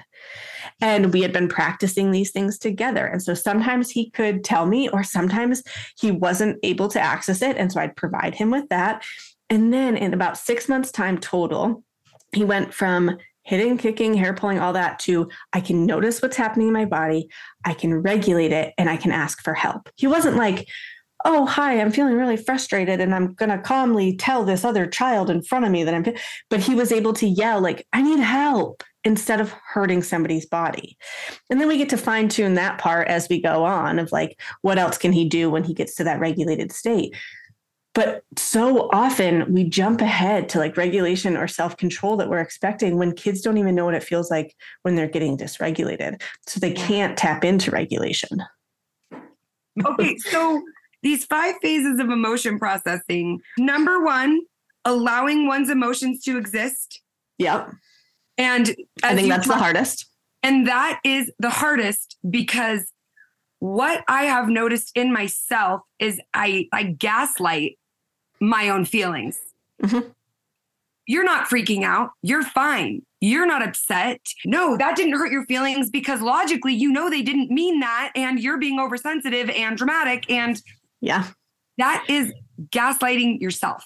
[0.81, 3.07] And we had been practicing these things together.
[3.07, 5.62] And so sometimes he could tell me, or sometimes
[5.98, 7.57] he wasn't able to access it.
[7.57, 9.05] And so I'd provide him with that.
[9.50, 11.82] And then in about six months' time total,
[12.32, 16.68] he went from hitting, kicking, hair pulling, all that to I can notice what's happening
[16.68, 17.28] in my body,
[17.64, 19.88] I can regulate it, and I can ask for help.
[19.96, 20.68] He wasn't like,
[21.24, 25.28] oh, hi, I'm feeling really frustrated and I'm going to calmly tell this other child
[25.28, 26.05] in front of me that I'm,
[26.48, 30.96] but he was able to yell, like, I need help instead of hurting somebody's body.
[31.51, 34.40] And then we get to fine tune that part as we go on of like,
[34.62, 37.16] what else can he do when he gets to that regulated state?
[37.93, 42.97] But so often we jump ahead to like regulation or self control that we're expecting
[42.97, 46.22] when kids don't even know what it feels like when they're getting dysregulated.
[46.47, 48.45] So they can't tap into regulation.
[49.84, 50.62] okay, so
[51.03, 53.41] these five phases of emotion processing.
[53.59, 54.41] Number one,
[54.84, 57.01] allowing one's emotions to exist.
[57.38, 57.72] Yep.
[58.38, 60.07] And I think that's the hardest.
[60.43, 62.93] And that is the hardest because
[63.59, 67.78] what I have noticed in myself is I I gaslight
[68.41, 69.38] my own feelings.
[69.82, 70.12] Mhm.
[71.07, 72.11] You're not freaking out.
[72.22, 73.03] You're fine.
[73.20, 74.20] You're not upset.
[74.45, 78.38] No, that didn't hurt your feelings because logically you know they didn't mean that and
[78.41, 80.61] you're being oversensitive and dramatic and
[81.01, 81.26] Yeah.
[81.78, 82.32] that is
[82.70, 83.84] gaslighting yourself.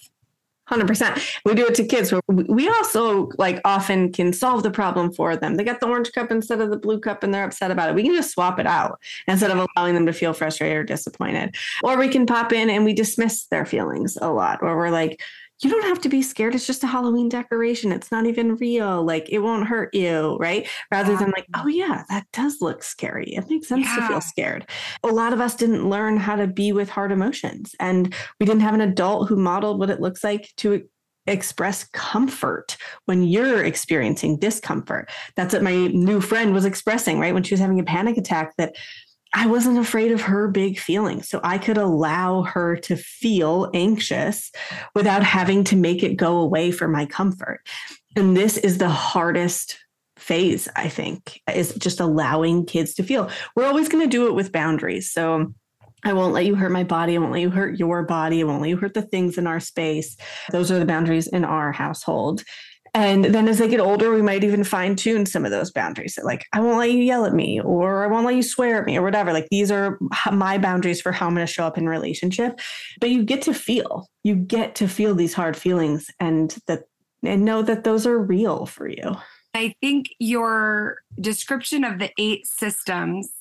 [0.67, 1.21] Hundred percent.
[1.45, 2.13] We do it to kids.
[2.27, 5.57] We also like often can solve the problem for them.
[5.57, 7.95] They got the orange cup instead of the blue cup, and they're upset about it.
[7.95, 8.99] We can just swap it out
[9.29, 11.55] instead of allowing them to feel frustrated or disappointed.
[11.83, 14.61] Or we can pop in and we dismiss their feelings a lot.
[14.63, 15.21] Or we're like,
[15.63, 16.55] "You don't have to be scared.
[16.55, 17.93] It's just a Halloween decoration.
[17.93, 19.05] It's not even real.
[19.05, 23.35] Like it won't hurt you, right?" Rather than like, "Oh yeah, that does look scary.
[23.35, 24.69] It makes sense to feel scared."
[25.03, 28.63] A lot of us didn't learn how to be with hard emotions, and we didn't
[28.63, 30.83] have an adult who modeled what it looks like to
[31.27, 32.77] express comfort
[33.07, 35.09] when you're experiencing discomfort.
[35.37, 37.33] That's what my new friend was expressing, right?
[37.33, 38.75] When she was having a panic attack, that
[39.35, 41.29] I wasn't afraid of her big feelings.
[41.29, 44.53] So I could allow her to feel anxious
[44.95, 47.61] without having to make it go away for my comfort.
[48.17, 49.79] And this is the hardest
[50.17, 53.29] phase, I think, is just allowing kids to feel.
[53.57, 55.11] We're always going to do it with boundaries.
[55.11, 55.53] So
[56.05, 57.15] I won't let you hurt my body.
[57.15, 58.41] I won't let you hurt your body.
[58.41, 60.17] I won't let you hurt the things in our space.
[60.53, 62.45] Those are the boundaries in our household.
[62.97, 66.17] And then as they get older, we might even fine tune some of those boundaries.
[66.23, 68.87] Like, I won't let you yell at me, or I won't let you swear at
[68.87, 69.33] me, or whatever.
[69.33, 69.99] Like, these are
[70.31, 72.61] my boundaries for how I'm going to show up in relationship.
[73.01, 76.85] But you get to feel, you get to feel these hard feelings and that,
[77.25, 79.17] and know that those are real for you.
[79.55, 83.33] I think your description of the eight systems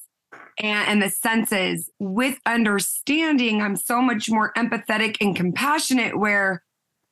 [0.60, 6.64] and, and the senses with understanding, I'm so much more empathetic and compassionate where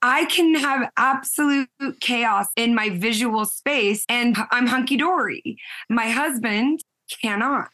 [0.02, 5.58] I can have absolute chaos in my visual space and I'm hunky dory.
[5.89, 6.84] My husband
[7.22, 7.70] cannot.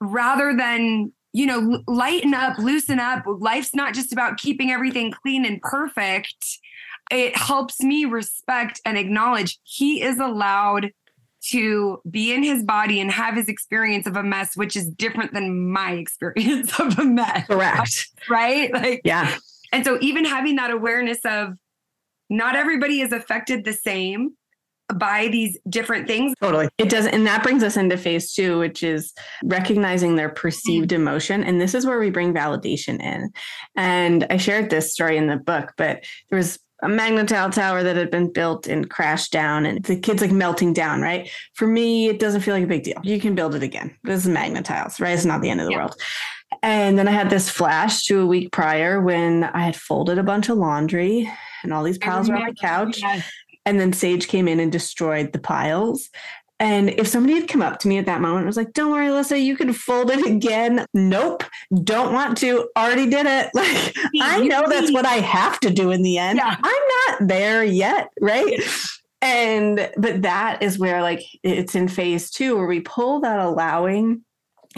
[0.00, 5.44] Rather than, you know, lighten up, loosen up, life's not just about keeping everything clean
[5.44, 6.58] and perfect
[7.10, 10.92] it helps me respect and acknowledge he is allowed
[11.42, 15.32] to be in his body and have his experience of a mess, which is different
[15.34, 18.08] than my experience of a mess, Correct.
[18.28, 18.72] right?
[18.72, 19.36] Like, Yeah.
[19.72, 21.54] And so even having that awareness of
[22.28, 24.36] not everybody is affected the same
[24.94, 26.34] by these different things.
[26.40, 26.68] Totally.
[26.78, 27.06] It does.
[27.06, 29.12] And that brings us into phase two, which is
[29.44, 31.02] recognizing their perceived mm-hmm.
[31.02, 31.44] emotion.
[31.44, 33.30] And this is where we bring validation in.
[33.76, 37.96] And I shared this story in the book, but there was a Magna-Tile tower that
[37.96, 41.30] had been built and crashed down and the kid's like melting down, right?
[41.54, 43.00] For me, it doesn't feel like a big deal.
[43.04, 43.94] You can build it again.
[44.02, 45.12] This is Magna-Tiles, right?
[45.12, 45.78] It's not the end of the Yeah.
[45.78, 46.00] world.
[46.62, 50.22] And then I had this flash to a week prior when I had folded a
[50.22, 51.30] bunch of laundry
[51.62, 53.02] and all these piles were on my couch.
[53.66, 56.10] And then Sage came in and destroyed the piles.
[56.58, 58.92] And if somebody had come up to me at that moment and was like, Don't
[58.92, 60.84] worry, Alyssa, you can fold it again.
[60.92, 61.42] Nope,
[61.82, 62.68] don't want to.
[62.76, 63.50] Already did it.
[63.60, 66.38] Like, I know that's what I have to do in the end.
[66.38, 66.56] Yeah.
[66.62, 68.08] I'm not there yet.
[68.20, 68.60] Right.
[69.22, 74.24] And, but that is where, like, it's in phase two where we pull that allowing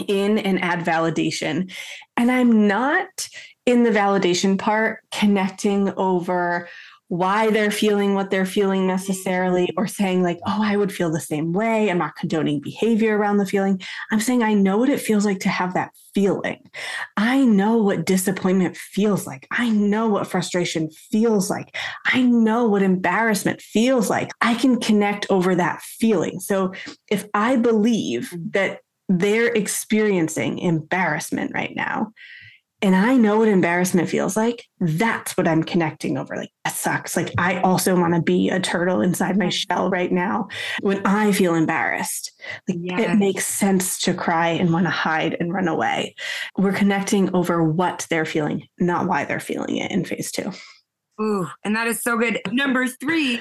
[0.07, 1.71] in and add validation.
[2.17, 3.29] And I'm not
[3.65, 6.67] in the validation part connecting over
[7.13, 11.19] why they're feeling what they're feeling necessarily or saying like oh i would feel the
[11.19, 11.91] same way.
[11.91, 13.79] I'm not condoning behavior around the feeling.
[14.11, 16.67] I'm saying i know what it feels like to have that feeling.
[17.15, 19.47] I know what disappointment feels like.
[19.51, 21.77] I know what frustration feels like.
[22.05, 24.31] I know what embarrassment feels like.
[24.41, 26.39] I can connect over that feeling.
[26.39, 26.73] So
[27.11, 28.53] if i believe mm.
[28.53, 28.79] that
[29.09, 32.11] they're experiencing embarrassment right now
[32.83, 36.35] and I know what embarrassment feels like, that's what I'm connecting over.
[36.35, 37.15] Like, that sucks.
[37.15, 40.49] Like, I also want to be a turtle inside my shell right now
[40.81, 42.33] when I feel embarrassed.
[42.67, 42.99] Like, Yes.
[42.99, 46.13] it makes sense to cry and want to hide and run away.
[46.57, 50.51] We're connecting over what they're feeling, not why they're feeling it in phase two.
[51.21, 52.41] Ooh, and that is so good.
[52.51, 53.39] Number three,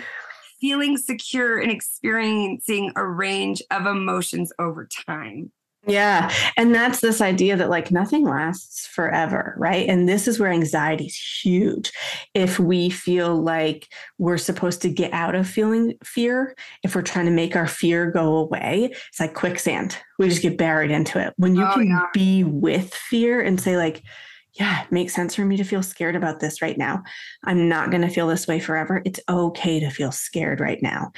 [0.63, 5.53] feeling secure and experiencing a range of emotions over time.
[5.89, 6.33] Yeah.
[6.57, 9.89] And that's this idea that like nothing lasts forever, right?
[9.89, 11.91] And this is where anxiety is huge.
[12.35, 16.55] If we feel like we're supposed to get out of feeling fear,
[16.85, 19.99] if we're trying to make our fear go away, it's like quicksand.
[20.21, 21.35] We just get buried into it.
[21.37, 22.07] When you Oh, can yeah.
[22.15, 24.05] be with fear and say, like,
[24.55, 27.03] yeah, it makes sense for me to feel scared about this right now.
[27.45, 29.03] I'm not going to feel this way forever.
[29.05, 31.13] It's okay to feel scared right now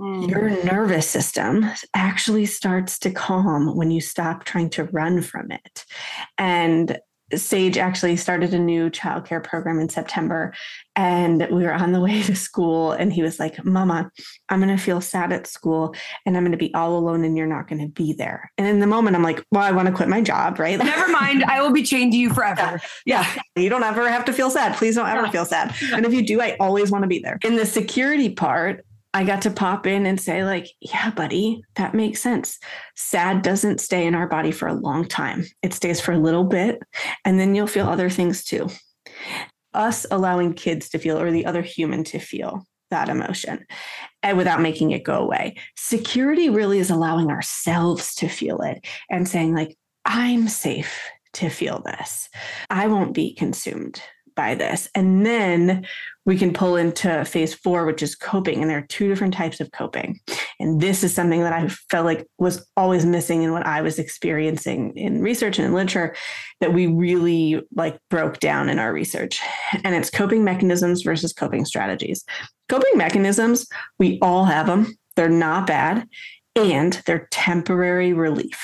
[0.00, 0.30] Mm.
[0.30, 5.84] your nervous system actually starts to calm when you stop trying to run from it.
[6.38, 6.98] And
[7.34, 10.52] Sage actually started a new childcare program in September,
[10.96, 14.10] and we were on the way to school, and he was like, "Mama,
[14.48, 15.94] I'm going to feel sad at school,
[16.26, 18.66] and I'm going to be all alone, and you're not going to be there." And
[18.66, 21.44] in the moment, I'm like, "Well, I want to quit my job, right?" Never mind.
[21.44, 22.80] I will be chained to you forever.
[23.06, 23.26] Yeah.
[23.56, 24.76] You don't ever have to feel sad.
[24.76, 25.30] Please don't ever Yeah.
[25.30, 25.74] feel sad.
[25.92, 27.38] And if you do, I always want to be there.
[27.44, 31.94] In the security part, I got to pop in and say, like, yeah, buddy, that
[31.94, 32.58] makes sense.
[32.96, 35.44] Sad doesn't stay in our body for a long time.
[35.62, 36.80] It stays for a little bit,
[37.24, 38.68] and then you'll feel other things too.
[39.74, 43.64] Us allowing kids to feel or the other human to feel that emotion
[44.22, 45.56] and without making it go away.
[45.76, 51.00] Security really is allowing ourselves to feel it and saying, like, I'm safe
[51.34, 52.28] to feel this.
[52.70, 54.02] I won't be consumed
[54.36, 54.88] by this.
[54.94, 55.86] And then
[56.24, 58.60] we can pull into phase four, which is coping.
[58.60, 60.20] And there are two different types of coping.
[60.60, 63.98] And this is something that I felt like was always missing in what I was
[63.98, 66.14] experiencing in research and in literature
[66.60, 69.40] that we really like broke down in our research.
[69.84, 72.24] And it's coping mechanisms versus coping strategies.
[72.68, 73.66] Coping mechanisms,
[73.98, 74.96] we all have them.
[75.16, 76.06] They're not bad
[76.54, 78.58] and they're temporary relief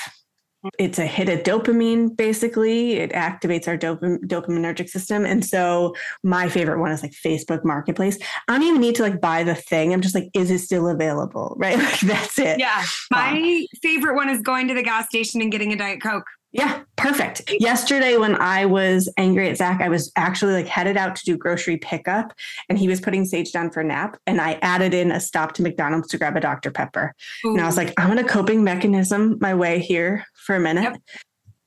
[0.77, 2.93] it's a hit of dopamine basically.
[2.93, 5.25] It activates our dopam- dopaminergic system.
[5.25, 8.17] And so my favorite one is like facebook marketplace.
[8.47, 9.93] I don't even need to like buy the thing.
[9.93, 11.55] I'm just like is it still available?
[11.59, 11.77] Right?
[11.77, 12.57] Like that's it.
[12.57, 12.83] Yeah.
[13.11, 16.25] My favorite one is going to the gas station and getting a Diet Coke.
[16.51, 21.15] Yeah perfect yesterday when i was angry at zach i was actually like headed out
[21.15, 22.33] to do grocery pickup
[22.69, 25.53] and he was putting sage down for a nap and i added in a stop
[25.53, 28.63] to mcdonald's to grab a dr pepper And I was like, I'm going to coping
[28.63, 30.83] mechanism my way here for a minute.
[30.83, 31.01] Yep.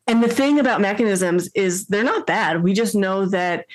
[0.06, 2.62] And the thing about mechanisms is they're not bad.
[2.62, 3.66] We just know that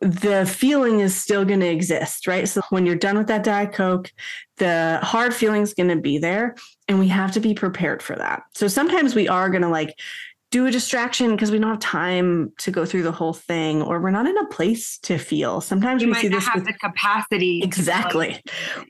[0.00, 2.46] the feeling is still going to exist, right?
[2.48, 4.12] So when you're done with that Diet Coke,
[4.58, 6.54] the hard feeling is going to be there.
[6.88, 8.42] And we have to be prepared for that.
[8.54, 9.98] So sometimes we are going to like,
[10.50, 14.00] do a distraction because we don't have time to go through the whole thing, or
[14.00, 15.60] we're not in a place to feel.
[15.60, 17.62] Sometimes you we might see not this have with the capacity.
[17.62, 18.40] Exactly.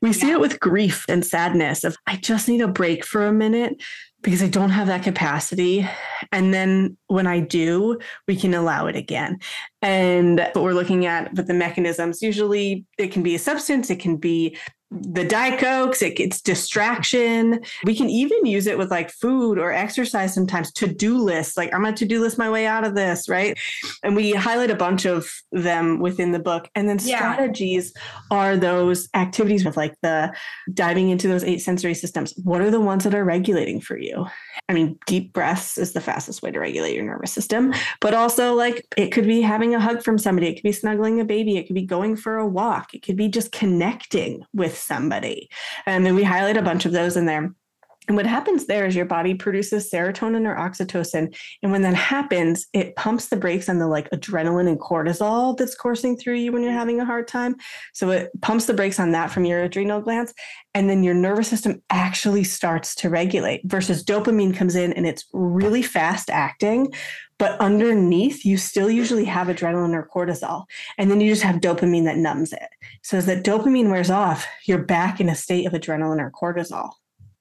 [0.03, 3.33] We see it with grief and sadness of I just need a break for a
[3.33, 3.83] minute
[4.23, 5.89] because I don't have that capacity.
[6.33, 9.39] And then when I do, we can allow it again.
[9.83, 14.01] And what we're looking at with the mechanisms, usually it can be a substance, it
[14.01, 14.57] can be
[14.91, 17.61] the Diet Cokes, it, it's distraction.
[17.85, 21.57] We can even use it with like food or exercise sometimes, to do lists.
[21.57, 23.59] Like, I'm going to to do list my way out of this, right?
[24.03, 26.69] And we highlight a bunch of them within the book.
[26.75, 27.17] And then Yeah.
[27.17, 27.93] strategies
[28.31, 30.33] are those activities with like the
[30.73, 32.35] diving into those eight sensory systems.
[32.45, 34.27] What are the ones that are regulating for you?
[34.69, 38.55] I mean, deep breaths is the fastest way to regulate your nervous system, but also
[38.55, 41.57] like it could be having a hug from somebody, it could be snuggling a baby,
[41.57, 45.49] it could be going for a walk, it could be just connecting with somebody.
[45.87, 47.55] And then we highlight a bunch of those in there.
[48.09, 51.37] And what happens there is your body produces serotonin or oxytocin.
[51.63, 55.75] And when that happens, it pumps the brakes on the like adrenaline and cortisol that's
[55.75, 57.57] coursing through you when you're having a hard time.
[57.95, 60.33] So it pumps the brakes on that from your adrenal glands.
[60.73, 65.25] And then your nervous system actually starts to regulate versus dopamine comes in and it's
[65.33, 66.93] really fast acting.
[67.39, 70.65] But underneath, you still usually have adrenaline or cortisol.
[70.97, 72.69] And then you just have dopamine that numbs it.
[73.03, 76.93] So as that dopamine wears off, you're back in a state of adrenaline or cortisol.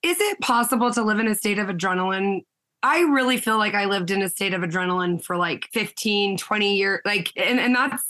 [0.03, 2.43] Is it possible to live in a state of adrenaline?
[2.83, 6.75] I really feel like I lived in a state of adrenaline for like 15, 20
[6.75, 6.99] years.
[7.05, 8.03] Like, and, and that's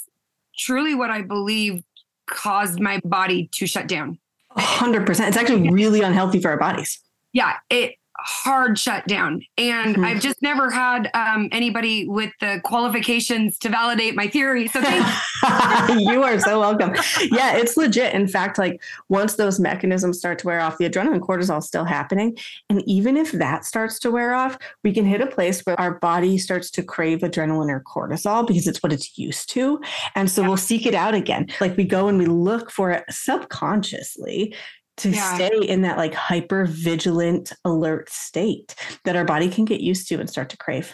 [0.57, 1.83] truly what I believe
[2.27, 4.19] caused my body to shut down.
[4.57, 5.27] 100%.
[5.27, 6.99] It's actually really unhealthy for our bodies.
[7.31, 9.41] Yeah, it hard shut down.
[9.57, 10.05] And Mhm.
[10.05, 14.67] I've just never had um, anybody with the qualifications to validate my theory.
[14.67, 15.05] So thank
[16.09, 16.93] you are so welcome.
[17.31, 18.13] Yeah, it's legit.
[18.13, 21.85] In fact, like once those mechanisms start to wear off, the adrenaline cortisol is still
[21.85, 22.37] happening.
[22.69, 25.99] And even if that starts to wear off, we can hit a place where our
[25.99, 29.81] body starts to crave adrenaline or cortisol because it's what it's used to.
[30.15, 31.47] And so we'll seek it out again.
[31.61, 34.55] Like we go and we look for it subconsciously
[34.97, 35.35] to Yeah.
[35.35, 40.19] stay in that like hyper vigilant alert state that our body can get used to
[40.19, 40.93] and start to crave.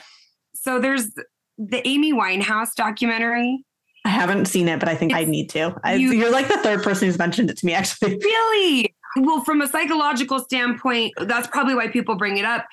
[0.55, 1.11] so there's
[1.57, 3.63] the Amy Winehouse documentary.
[4.05, 5.75] I haven't seen it, but I think I need to.
[5.83, 8.17] I, you- you're like the third person who's mentioned it to me, actually.
[8.23, 8.95] Really?
[9.17, 12.65] Well, from a psychological standpoint, that's probably why people bring it up.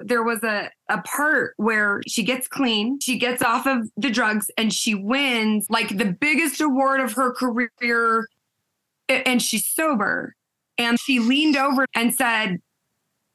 [0.00, 4.50] There was a, a part where she gets clean, she gets off of the drugs,
[4.56, 8.26] and she wins like the biggest award of her career.
[9.08, 10.34] And she's sober.
[10.82, 12.58] And she leaned over and said,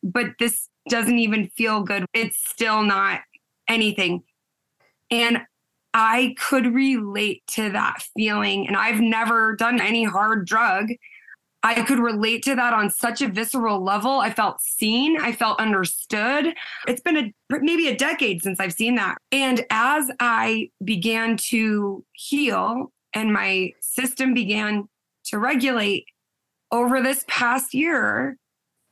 [0.03, 2.05] But this doesn't even feel good.
[2.13, 3.21] It's still not
[3.67, 4.23] anything.
[5.09, 5.41] And
[5.93, 8.67] I could relate to that feeling.
[8.67, 10.89] And I've never done any hard drug.
[11.63, 14.19] I could relate to that on such a visceral level.
[14.19, 16.53] I felt seen, I felt understood.
[16.87, 19.17] It's been a maybe a decade since I've seen that.
[19.31, 24.87] And as I began to heal and my system began
[25.25, 26.05] to regulate
[26.71, 28.37] over this past year,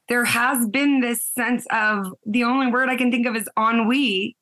[0.10, 4.36] there has been this sense of the only word I can think of is ennui,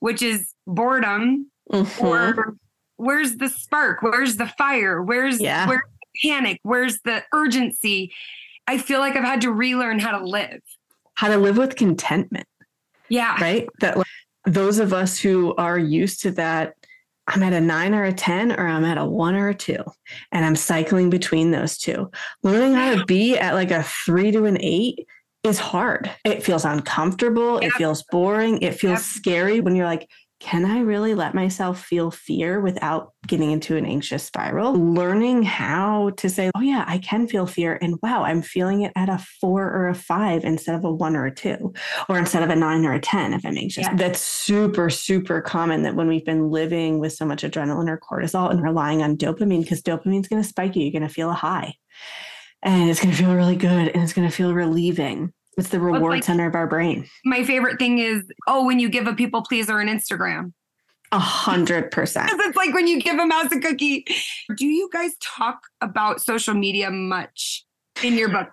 [0.00, 2.02] which is boredom Mhm.
[2.02, 2.56] or
[2.96, 5.66] where's the spark where's the fire where's Yeah.
[5.66, 8.12] where's the panic where's the urgency
[8.68, 10.60] i feel like i've had to relearn how to live
[11.14, 12.46] how to live with contentment.
[13.08, 13.68] yeah right?
[13.80, 14.06] That like,
[14.44, 16.74] those of us who are used to that,
[17.26, 19.82] I'm at a nine or a 10, or I'm at a one or a two,
[20.32, 22.10] and I'm cycling between those two.
[22.42, 25.06] Learning how to be at like a three to an eight
[25.44, 26.10] is hard.
[26.24, 27.58] It feels uncomfortable.
[27.58, 28.62] It feels boring.
[28.62, 29.00] It feels Yep.
[29.00, 30.08] scary when you're like,
[30.42, 34.74] can I really let myself feel fear without getting into an anxious spiral?
[34.74, 37.78] Learning how to say, oh, yeah, I can feel fear.
[37.80, 41.14] And wow, I'm feeling it at a four or a five instead of a one
[41.14, 41.72] or a two
[42.08, 43.84] or instead of a nine or a 10 if I'm anxious.
[43.84, 43.94] Yeah.
[43.94, 48.50] That's super, super common that when we've been living with so much adrenaline or cortisol
[48.50, 51.34] and relying on dopamine, because dopamine's going to spike you, you're going to feel a
[51.34, 51.72] high
[52.64, 55.32] and it's going to feel really good and it's going to feel relieving.
[55.58, 57.06] It's the it's reward like- center of our brain.
[57.24, 60.52] my favorite thing is oh when you give a people pleaser an instagram
[61.12, 62.30] A hundred percent.
[62.34, 64.04] it's like when you give a mouse a cookie
[64.56, 67.64] do you guys talk about social media much
[68.02, 68.48] in your book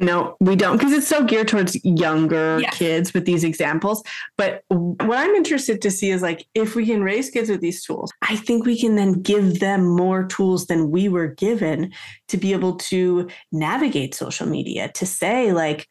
[0.00, 2.76] No, we don't because it's so geared towards younger Yes.
[2.76, 4.02] kids with these examples.
[4.36, 7.84] But what I'm interested to see is like if we can raise kids with these
[7.84, 11.92] tools, I think we can then give them more tools than we were given
[12.28, 15.86] to be able to navigate social media, to say, like,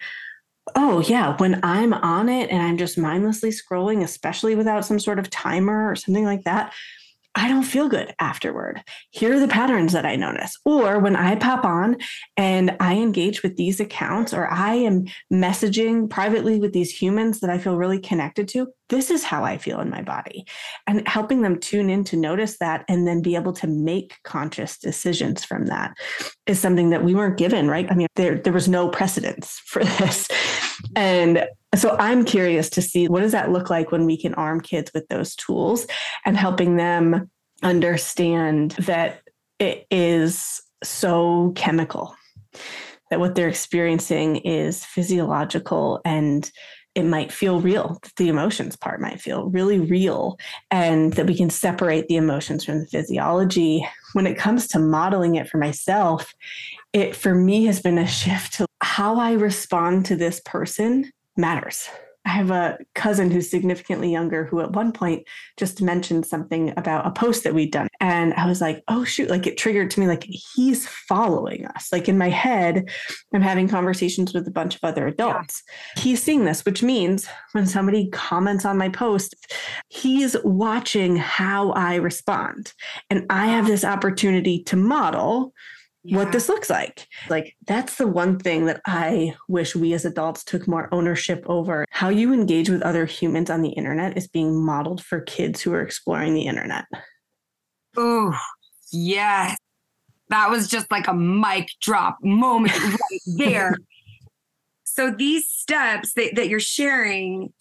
[0.75, 5.19] oh, yeah, when I'm on it and I'm just mindlessly scrolling, especially without some sort
[5.19, 6.73] of timer or something like that.
[7.35, 8.83] I don't feel good afterward.
[9.11, 10.57] Here are the patterns that I notice.
[10.65, 11.97] Or when I pop on
[12.35, 17.49] and I engage with these accounts or I am messaging privately with these humans that
[17.49, 20.45] I feel really connected to, this is how I feel in my body.
[20.85, 24.77] And helping them tune in to notice that and then be able to make conscious
[24.77, 25.93] decisions from that
[26.45, 27.89] is something that we weren't given, right?
[27.89, 30.27] I mean, there, there was no precedence for this.
[30.95, 34.61] And so I'm curious to see what does that look like when we can arm
[34.61, 35.87] kids with those tools
[36.25, 37.29] and helping them
[37.63, 39.21] understand that
[39.59, 42.15] it is so chemical
[43.09, 46.51] that what they're experiencing is physiological and
[46.93, 47.99] it might feel real.
[48.17, 50.37] The emotions part might feel really real,
[50.71, 53.87] and that we can separate the emotions from the physiology.
[54.11, 56.33] When it comes to modeling it for myself,
[56.93, 61.89] it for me has been a shift to how I respond to this person matters.
[62.23, 65.23] I have a cousin who's significantly younger who at one point
[65.57, 67.87] just mentioned something about a post that we'd done.
[67.99, 71.91] And I was like, oh, shoot, like it triggered to me, like he's following us.
[71.91, 72.91] Like in my head,
[73.33, 75.63] I'm having conversations with a bunch of other adults.
[75.97, 79.35] He's seeing this, which means when somebody comments on my post,
[79.89, 82.73] he's watching how I respond.
[83.09, 85.53] And I have this opportunity to model
[86.03, 87.07] what this looks like.
[87.29, 91.85] Like, that's the one thing that I wish we as adults took more ownership over.
[91.91, 95.73] How you engage with other humans on the internet is being modeled for kids who
[95.73, 96.85] are exploring the internet.
[97.95, 98.35] Oh,
[98.91, 99.57] yes.
[100.29, 103.75] That was just like a mic drop moment right there.
[104.83, 107.53] So these steps that, that you're sharing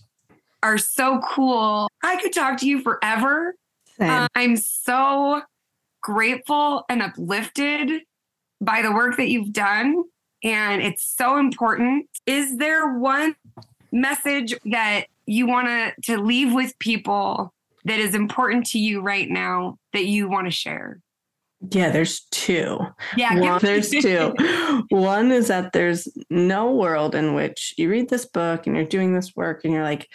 [0.65, 1.89] are so cool.
[2.03, 3.55] I could talk to you forever.
[4.01, 5.43] Um, I'm so
[6.03, 8.03] grateful and uplifted
[8.61, 10.05] by the work that you've done.
[10.43, 12.09] And it's so important.
[12.27, 13.35] Is there one
[13.93, 17.53] message that you want to to leave with people
[17.85, 21.01] that is important to you right now that you want to share?
[21.71, 22.79] yeah, there's two.
[23.17, 24.35] Yeah, One, there's two.
[24.89, 29.15] One is that there's no world in which you read this book and you're doing
[29.15, 30.09] this work and you're like,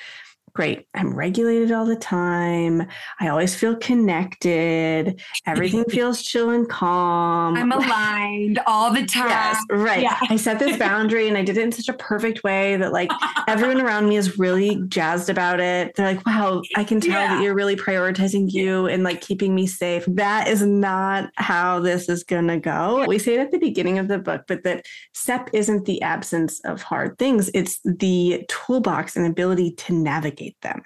[0.56, 2.88] great, I'm regulated all the time.
[3.20, 5.22] I always feel connected.
[5.46, 7.56] Everything feels chill and calm.
[7.58, 9.30] I'm aligned all the time.
[9.30, 10.02] Yes, right.
[10.02, 10.18] Yeah.
[10.30, 13.12] I set this boundary and I did it in such a perfect way that like
[13.48, 15.94] everyone around me is really jazzed about it.
[15.96, 17.36] They're like, wow, I can tell Yeah.
[17.36, 20.06] that you're really prioritizing you and like keeping me safe.
[20.08, 23.06] That is not how this is going to go.
[23.08, 26.62] We say it at the beginning of the book, but that CEP isn't the absence
[26.64, 30.82] of hard things, it's the toolbox and ability to navigate them.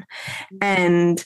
[0.54, 0.58] Mm-hmm.
[0.62, 1.26] And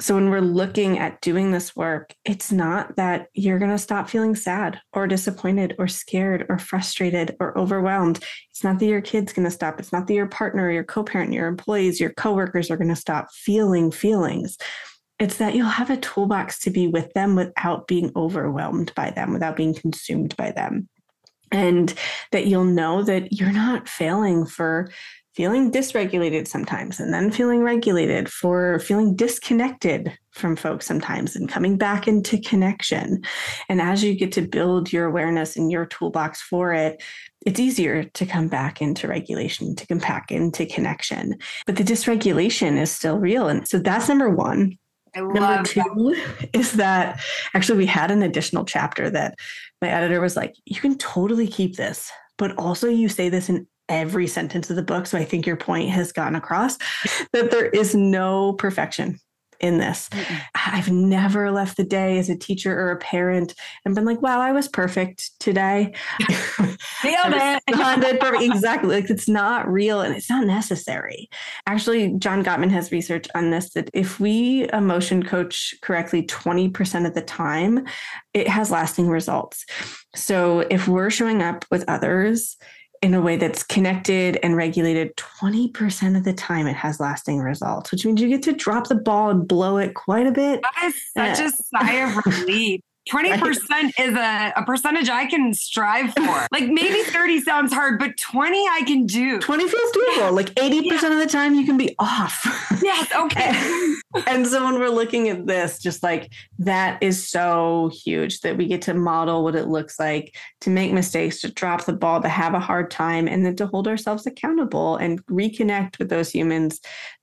[0.00, 4.08] so when we're looking at doing this work, it's not that you're going to stop
[4.08, 8.24] feeling sad or disappointed or scared or frustrated or overwhelmed.
[8.50, 9.78] It's not that your kid's going to stop.
[9.78, 13.30] It's not that your partner, your co-parent, your employees, your coworkers are going to stop
[13.30, 14.56] feeling feelings.
[15.18, 19.34] It's that you'll have a toolbox to be with them without being overwhelmed by them,
[19.34, 20.88] without being consumed by them.
[21.50, 21.94] and
[22.32, 24.90] that you'll know that you're not failing for
[25.34, 31.78] feeling dysregulated sometimes and then feeling regulated for feeling disconnected from folks sometimes and coming
[31.78, 33.22] back into connection.
[33.68, 37.02] And as you get to build your awareness and your toolbox for it
[37.46, 41.38] it's easier to come back into regulation to come back into connection.
[41.66, 43.48] But the dysregulation is still real.
[43.48, 44.76] And so that's number one.
[45.16, 46.16] I Number two
[46.52, 47.20] is that
[47.54, 49.38] actually we had an additional chapter that
[49.82, 53.66] my editor was like, you can totally keep this, but also you say this in
[53.90, 55.06] every sentence of the book.
[55.06, 56.78] So I think your point has gotten across
[57.32, 59.18] that there is no perfection
[59.60, 60.08] in this.
[60.08, 60.40] Mm-mm.
[60.54, 64.40] I've never left the day as a teacher or a parent and been like, wow,
[64.40, 65.92] I was perfect today.
[66.58, 67.62] Nailed it.
[68.20, 68.42] perfect.
[68.42, 68.94] Exactly.
[68.96, 71.28] Like it's not real and it's not necessary.
[71.66, 77.14] Actually, John Gottman has research on this that if we emotion coach correctly 20% of
[77.14, 77.86] the time,
[78.32, 79.66] it has lasting results.
[80.14, 82.56] So if we're showing up with others
[83.02, 87.90] in a way that's connected and regulated 20% of the time it has lasting results
[87.90, 90.84] which means you get to drop the ball and blow it quite a bit That
[90.84, 92.80] is such a sigh of relief.
[93.08, 96.20] 20% is a, a percentage I can strive for.
[96.52, 99.38] Like maybe 30 sounds hard, but 20 I can do.
[99.38, 102.44] 20 feels doable like 80% of the time you can be off
[102.82, 103.94] Yes, okay.
[104.26, 108.66] and so when we're looking at this, just like that is so huge that we
[108.66, 112.28] get to model what it looks like to make mistakes, to drop the ball, to
[112.28, 116.80] have a hard time, and then to hold ourselves accountable and reconnect with those humans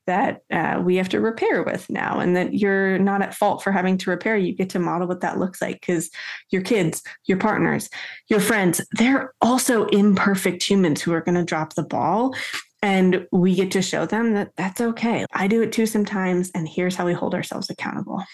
[0.08, 2.18] that uh, we have to repair with now.
[2.18, 4.38] And that you're not at fault for having to repair.
[4.38, 6.10] You get to model what that looks like because
[6.50, 7.90] your kids, your partners,
[8.28, 12.34] your friends, they're also imperfect humans who are going to drop the ball.
[12.80, 15.26] And we get to show them that that's okay.
[15.34, 16.50] I do it too sometimes.
[16.54, 18.24] And here's how we hold ourselves accountable.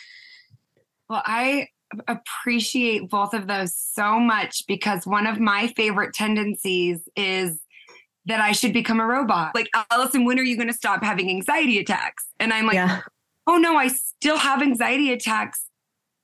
[1.09, 1.69] Well, I
[2.07, 7.61] appreciate both of those so much because one of my favorite tendencies is
[8.27, 9.55] that I should become a robot.
[9.55, 12.27] Like, Alison, when are you going to stop having anxiety attacks?
[12.41, 13.03] And I'm like, yeah,
[13.47, 15.65] oh no, I still have anxiety attacks.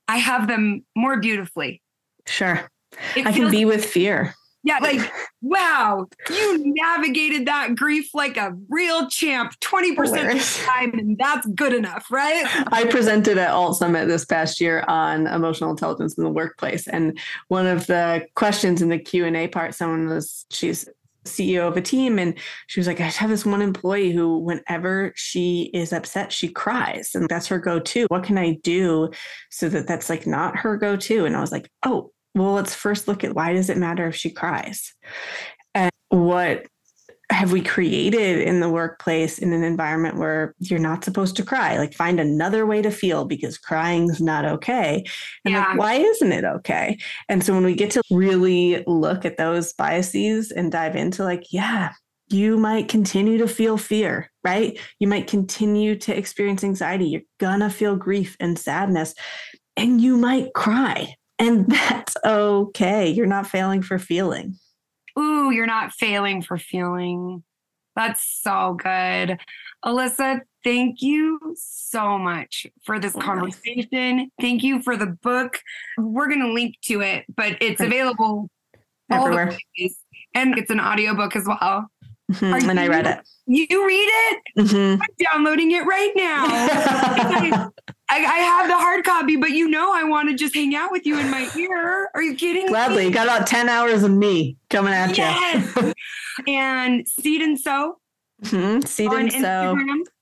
[0.07, 1.81] I have them more beautifully.
[2.25, 2.69] sure.
[3.15, 4.35] It I can be with fear.
[4.63, 10.93] Yeah, like, wow, you navigated that grief like a real champ 20% of the time,
[10.93, 12.45] and that's good enough, right?
[12.71, 17.17] I presented at Alt Summit this past year on emotional intelligence in the workplace, and
[17.47, 20.87] one of the questions in the Q and A part, someone was she's
[21.25, 25.13] CEO of a team, and she was like, "I have this one employee who, whenever
[25.15, 28.07] she is upset, she cries, and that's her go-to.
[28.09, 29.09] What can I do
[29.49, 33.07] so that that's like not her go-to?" And I was like, "Oh, well, let's first
[33.07, 34.93] look at why does it matter if she cries,
[35.75, 36.65] and what."
[37.31, 41.77] Have we created in the workplace in an environment where you're not supposed to cry?
[41.77, 45.03] Like, find another way to feel because crying's not okay.
[45.45, 45.65] And Yeah.
[45.69, 46.97] like, why isn't it okay?
[47.29, 51.45] And so when we get to really look at those biases and dive into, like,
[51.51, 51.91] yeah,
[52.29, 54.77] you might continue to feel fear, right?
[54.99, 57.05] You might continue to experience anxiety.
[57.05, 59.13] You're gonna feel grief and sadness,
[59.77, 61.15] and you might cry.
[61.39, 63.09] And that's okay.
[63.09, 64.55] You're not failing for feeling.
[65.21, 67.43] Ooh, you're not failing for feeling.
[67.95, 69.39] That's so good.
[69.85, 74.31] Alyssa, thank you so much for this conversation.
[74.39, 75.59] Thank you for the book.
[75.97, 78.49] We're going to link to it, but it's available
[79.11, 79.57] Everywhere.
[80.33, 81.90] And it's an audiobook as well.
[82.31, 83.19] Mhm, Are And I read it.
[83.47, 84.41] You read it?
[84.57, 84.93] Mhm.
[85.01, 86.45] I'm downloading it right now.
[86.47, 87.69] I,
[88.09, 91.05] I have the hard copy, but you know I want to just hang out with
[91.05, 92.09] you in my ear.
[92.13, 92.63] Are you kidding?
[92.63, 92.69] me?
[92.69, 93.09] Gladly.
[93.09, 95.75] Got about 10 hours of me coming at Yes.
[95.75, 95.93] you.
[96.47, 97.97] and Seed and Sew
[98.43, 99.75] Mhm, Seed and sew.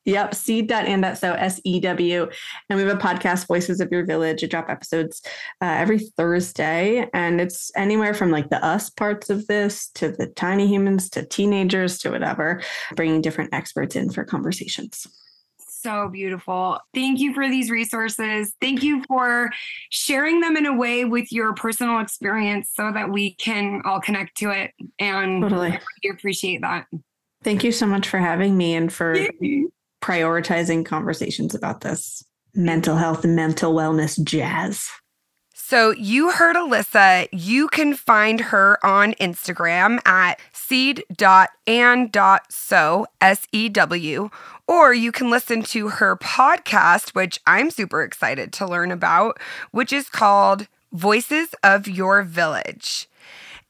[0.09, 2.27] Yep, seed.and.sew, S E W.
[2.69, 4.43] And we have a podcast, Voices of Your Village.
[4.43, 5.21] I drop episodes
[5.61, 7.07] uh, every Thursday.
[7.13, 11.25] And it's anywhere from like the us parts of this to the tiny humans to
[11.25, 12.61] teenagers to whatever,
[12.95, 15.05] bringing different experts in for conversations.
[15.59, 16.79] So beautiful.
[16.93, 18.53] Thank you for these resources.
[18.59, 19.49] Thank you for
[19.91, 24.37] sharing them in a way with your personal experience so that we can all connect
[24.37, 24.71] to it.
[24.99, 25.67] And Totally.
[25.67, 26.87] I really appreciate that.
[27.43, 29.15] Thank you so much for having me and for
[30.01, 32.23] prioritizing conversations about this
[32.55, 34.89] mental health and mental wellness jazz.
[35.53, 37.27] So you heard Alyssa.
[37.31, 41.05] You can find her on Instagram at seed.and.sew,
[43.21, 44.29] S E W,
[44.67, 49.39] or you can listen to her podcast, which I'm super excited to learn about,
[49.69, 53.08] which is called Voices of Your Village.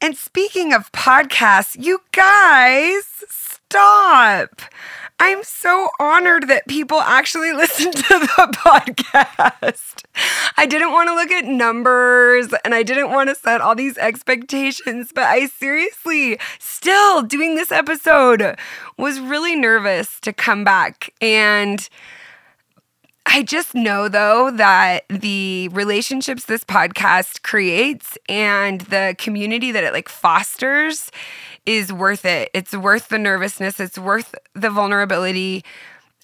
[0.02, 4.62] And speaking of podcasts, you guys, stop.
[5.20, 10.06] I'm so honored that people actually listen to the podcast.
[10.56, 13.98] I didn't want to look at numbers and I didn't want to set all these
[13.98, 18.58] expectations, but I seriously, still doing this episode,
[18.98, 21.14] was really nervous to come back.
[21.20, 21.90] And
[23.32, 29.94] I just know though that the relationships this podcast creates and the community that it
[29.94, 31.12] like fosters
[31.68, 32.50] is worth it.
[32.56, 35.64] It's worth the nervousness, it's worth the vulnerability.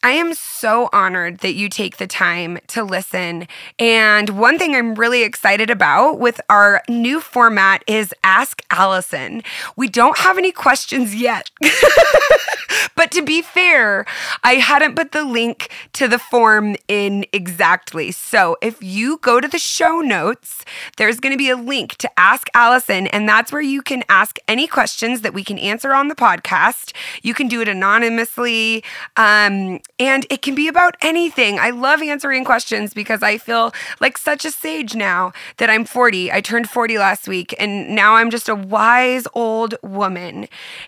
[0.04, 3.48] I am so honored that you take the time to listen.
[3.80, 9.42] And one thing I'm really excited about with our new format is Ask Alison.
[9.76, 11.50] We don't have any questions yet.
[12.96, 14.06] but to be fair,
[14.44, 18.12] I hadn't put the link to the form in exactly.
[18.12, 20.64] So if you go to the show notes,
[20.98, 24.38] there's going to be a link to Ask Alison, and that's where you can ask
[24.48, 26.94] any questions that we can answer on the podcast.
[27.24, 28.84] You can do it anonymously.
[29.18, 31.60] Um, and it can be about anything.
[31.60, 36.32] I love answering questions because I feel like such a sage now that I'm 40.
[36.32, 40.48] I turned 40 last week, and now I'm just a wise old woman.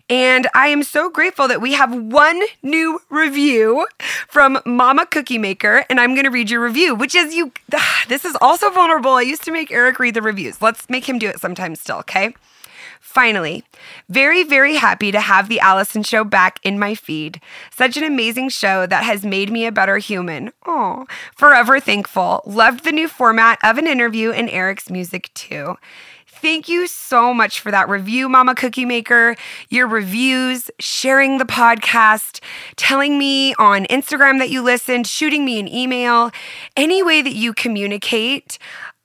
[0.10, 3.88] And I am so grateful that we have one new review
[4.28, 7.52] from Mama Cookie Maker, and I'm going to read your review, which is you.
[8.08, 9.12] This is also vulnerable.
[9.12, 10.62] I used to make Eric read the reviews.
[10.62, 12.34] Let's make him do it sometime still, okay?
[13.00, 13.64] Finally,
[14.10, 17.42] very, very happy to have The Alison Show back in my feed.
[17.72, 20.52] Such an amazing show that has made me a better human.
[20.66, 22.42] Oh, forever thankful.
[22.46, 25.78] Loved the new format of an interview and Eric's music too.
[26.40, 29.36] Thank you so much for that review, Mama Cookie Maker.
[29.70, 32.42] Your reviews, sharing the podcast,
[32.76, 36.30] telling me on Instagram that you listened, shooting me an email,
[36.76, 38.60] any way that you communicate.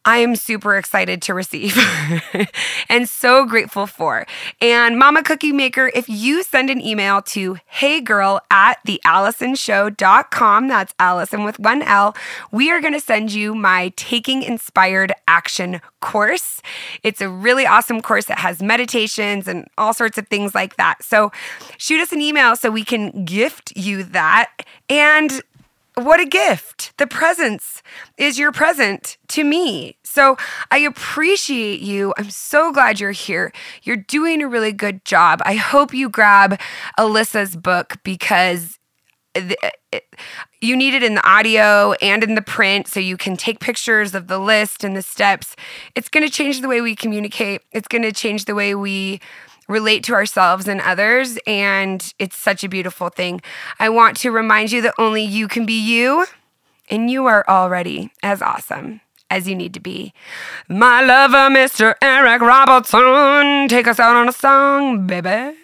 [0.05, 1.79] I am super excited to receive
[2.89, 4.27] and so grateful for.
[4.61, 11.45] And Mama Cookie Maker, if you send an email to heygirl at thealisonshow.com, that's Alison
[11.45, 12.17] with one L,
[12.51, 16.61] we are going to send you my Taking Inspired Action course.
[17.05, 21.05] It's a really awesome course that has meditations and all sorts of things like that.
[21.05, 21.31] So
[21.79, 24.51] shoot us an email so we can gift you that.
[24.89, 25.41] And
[25.95, 26.93] what a gift.
[26.99, 27.83] The presence
[28.17, 29.97] is your present to me.
[30.05, 30.37] So
[30.71, 32.15] I appreciate you.
[32.17, 33.53] I'm so glad you're here.
[33.83, 35.41] You're doing a really good job.
[35.45, 36.59] I hope you grab
[36.99, 38.79] Alyssa's book because
[39.35, 40.01] it, eh, eh,
[40.61, 44.15] you need it in the audio and in the print so you can take pictures
[44.15, 45.57] of the list and the steps.
[45.95, 49.21] It's going to change the way we communicate, it's going to change the way we
[49.69, 51.39] relate to ourselves and others.
[51.47, 53.41] And it's such a beautiful thing.
[53.79, 56.27] I want to remind you that only you can be you,
[56.91, 59.01] and you are already as awesome
[59.31, 60.13] as you need to be.
[60.69, 61.95] My lover, Mr.
[62.03, 65.57] Eric Robertson, take us out on a song, baby.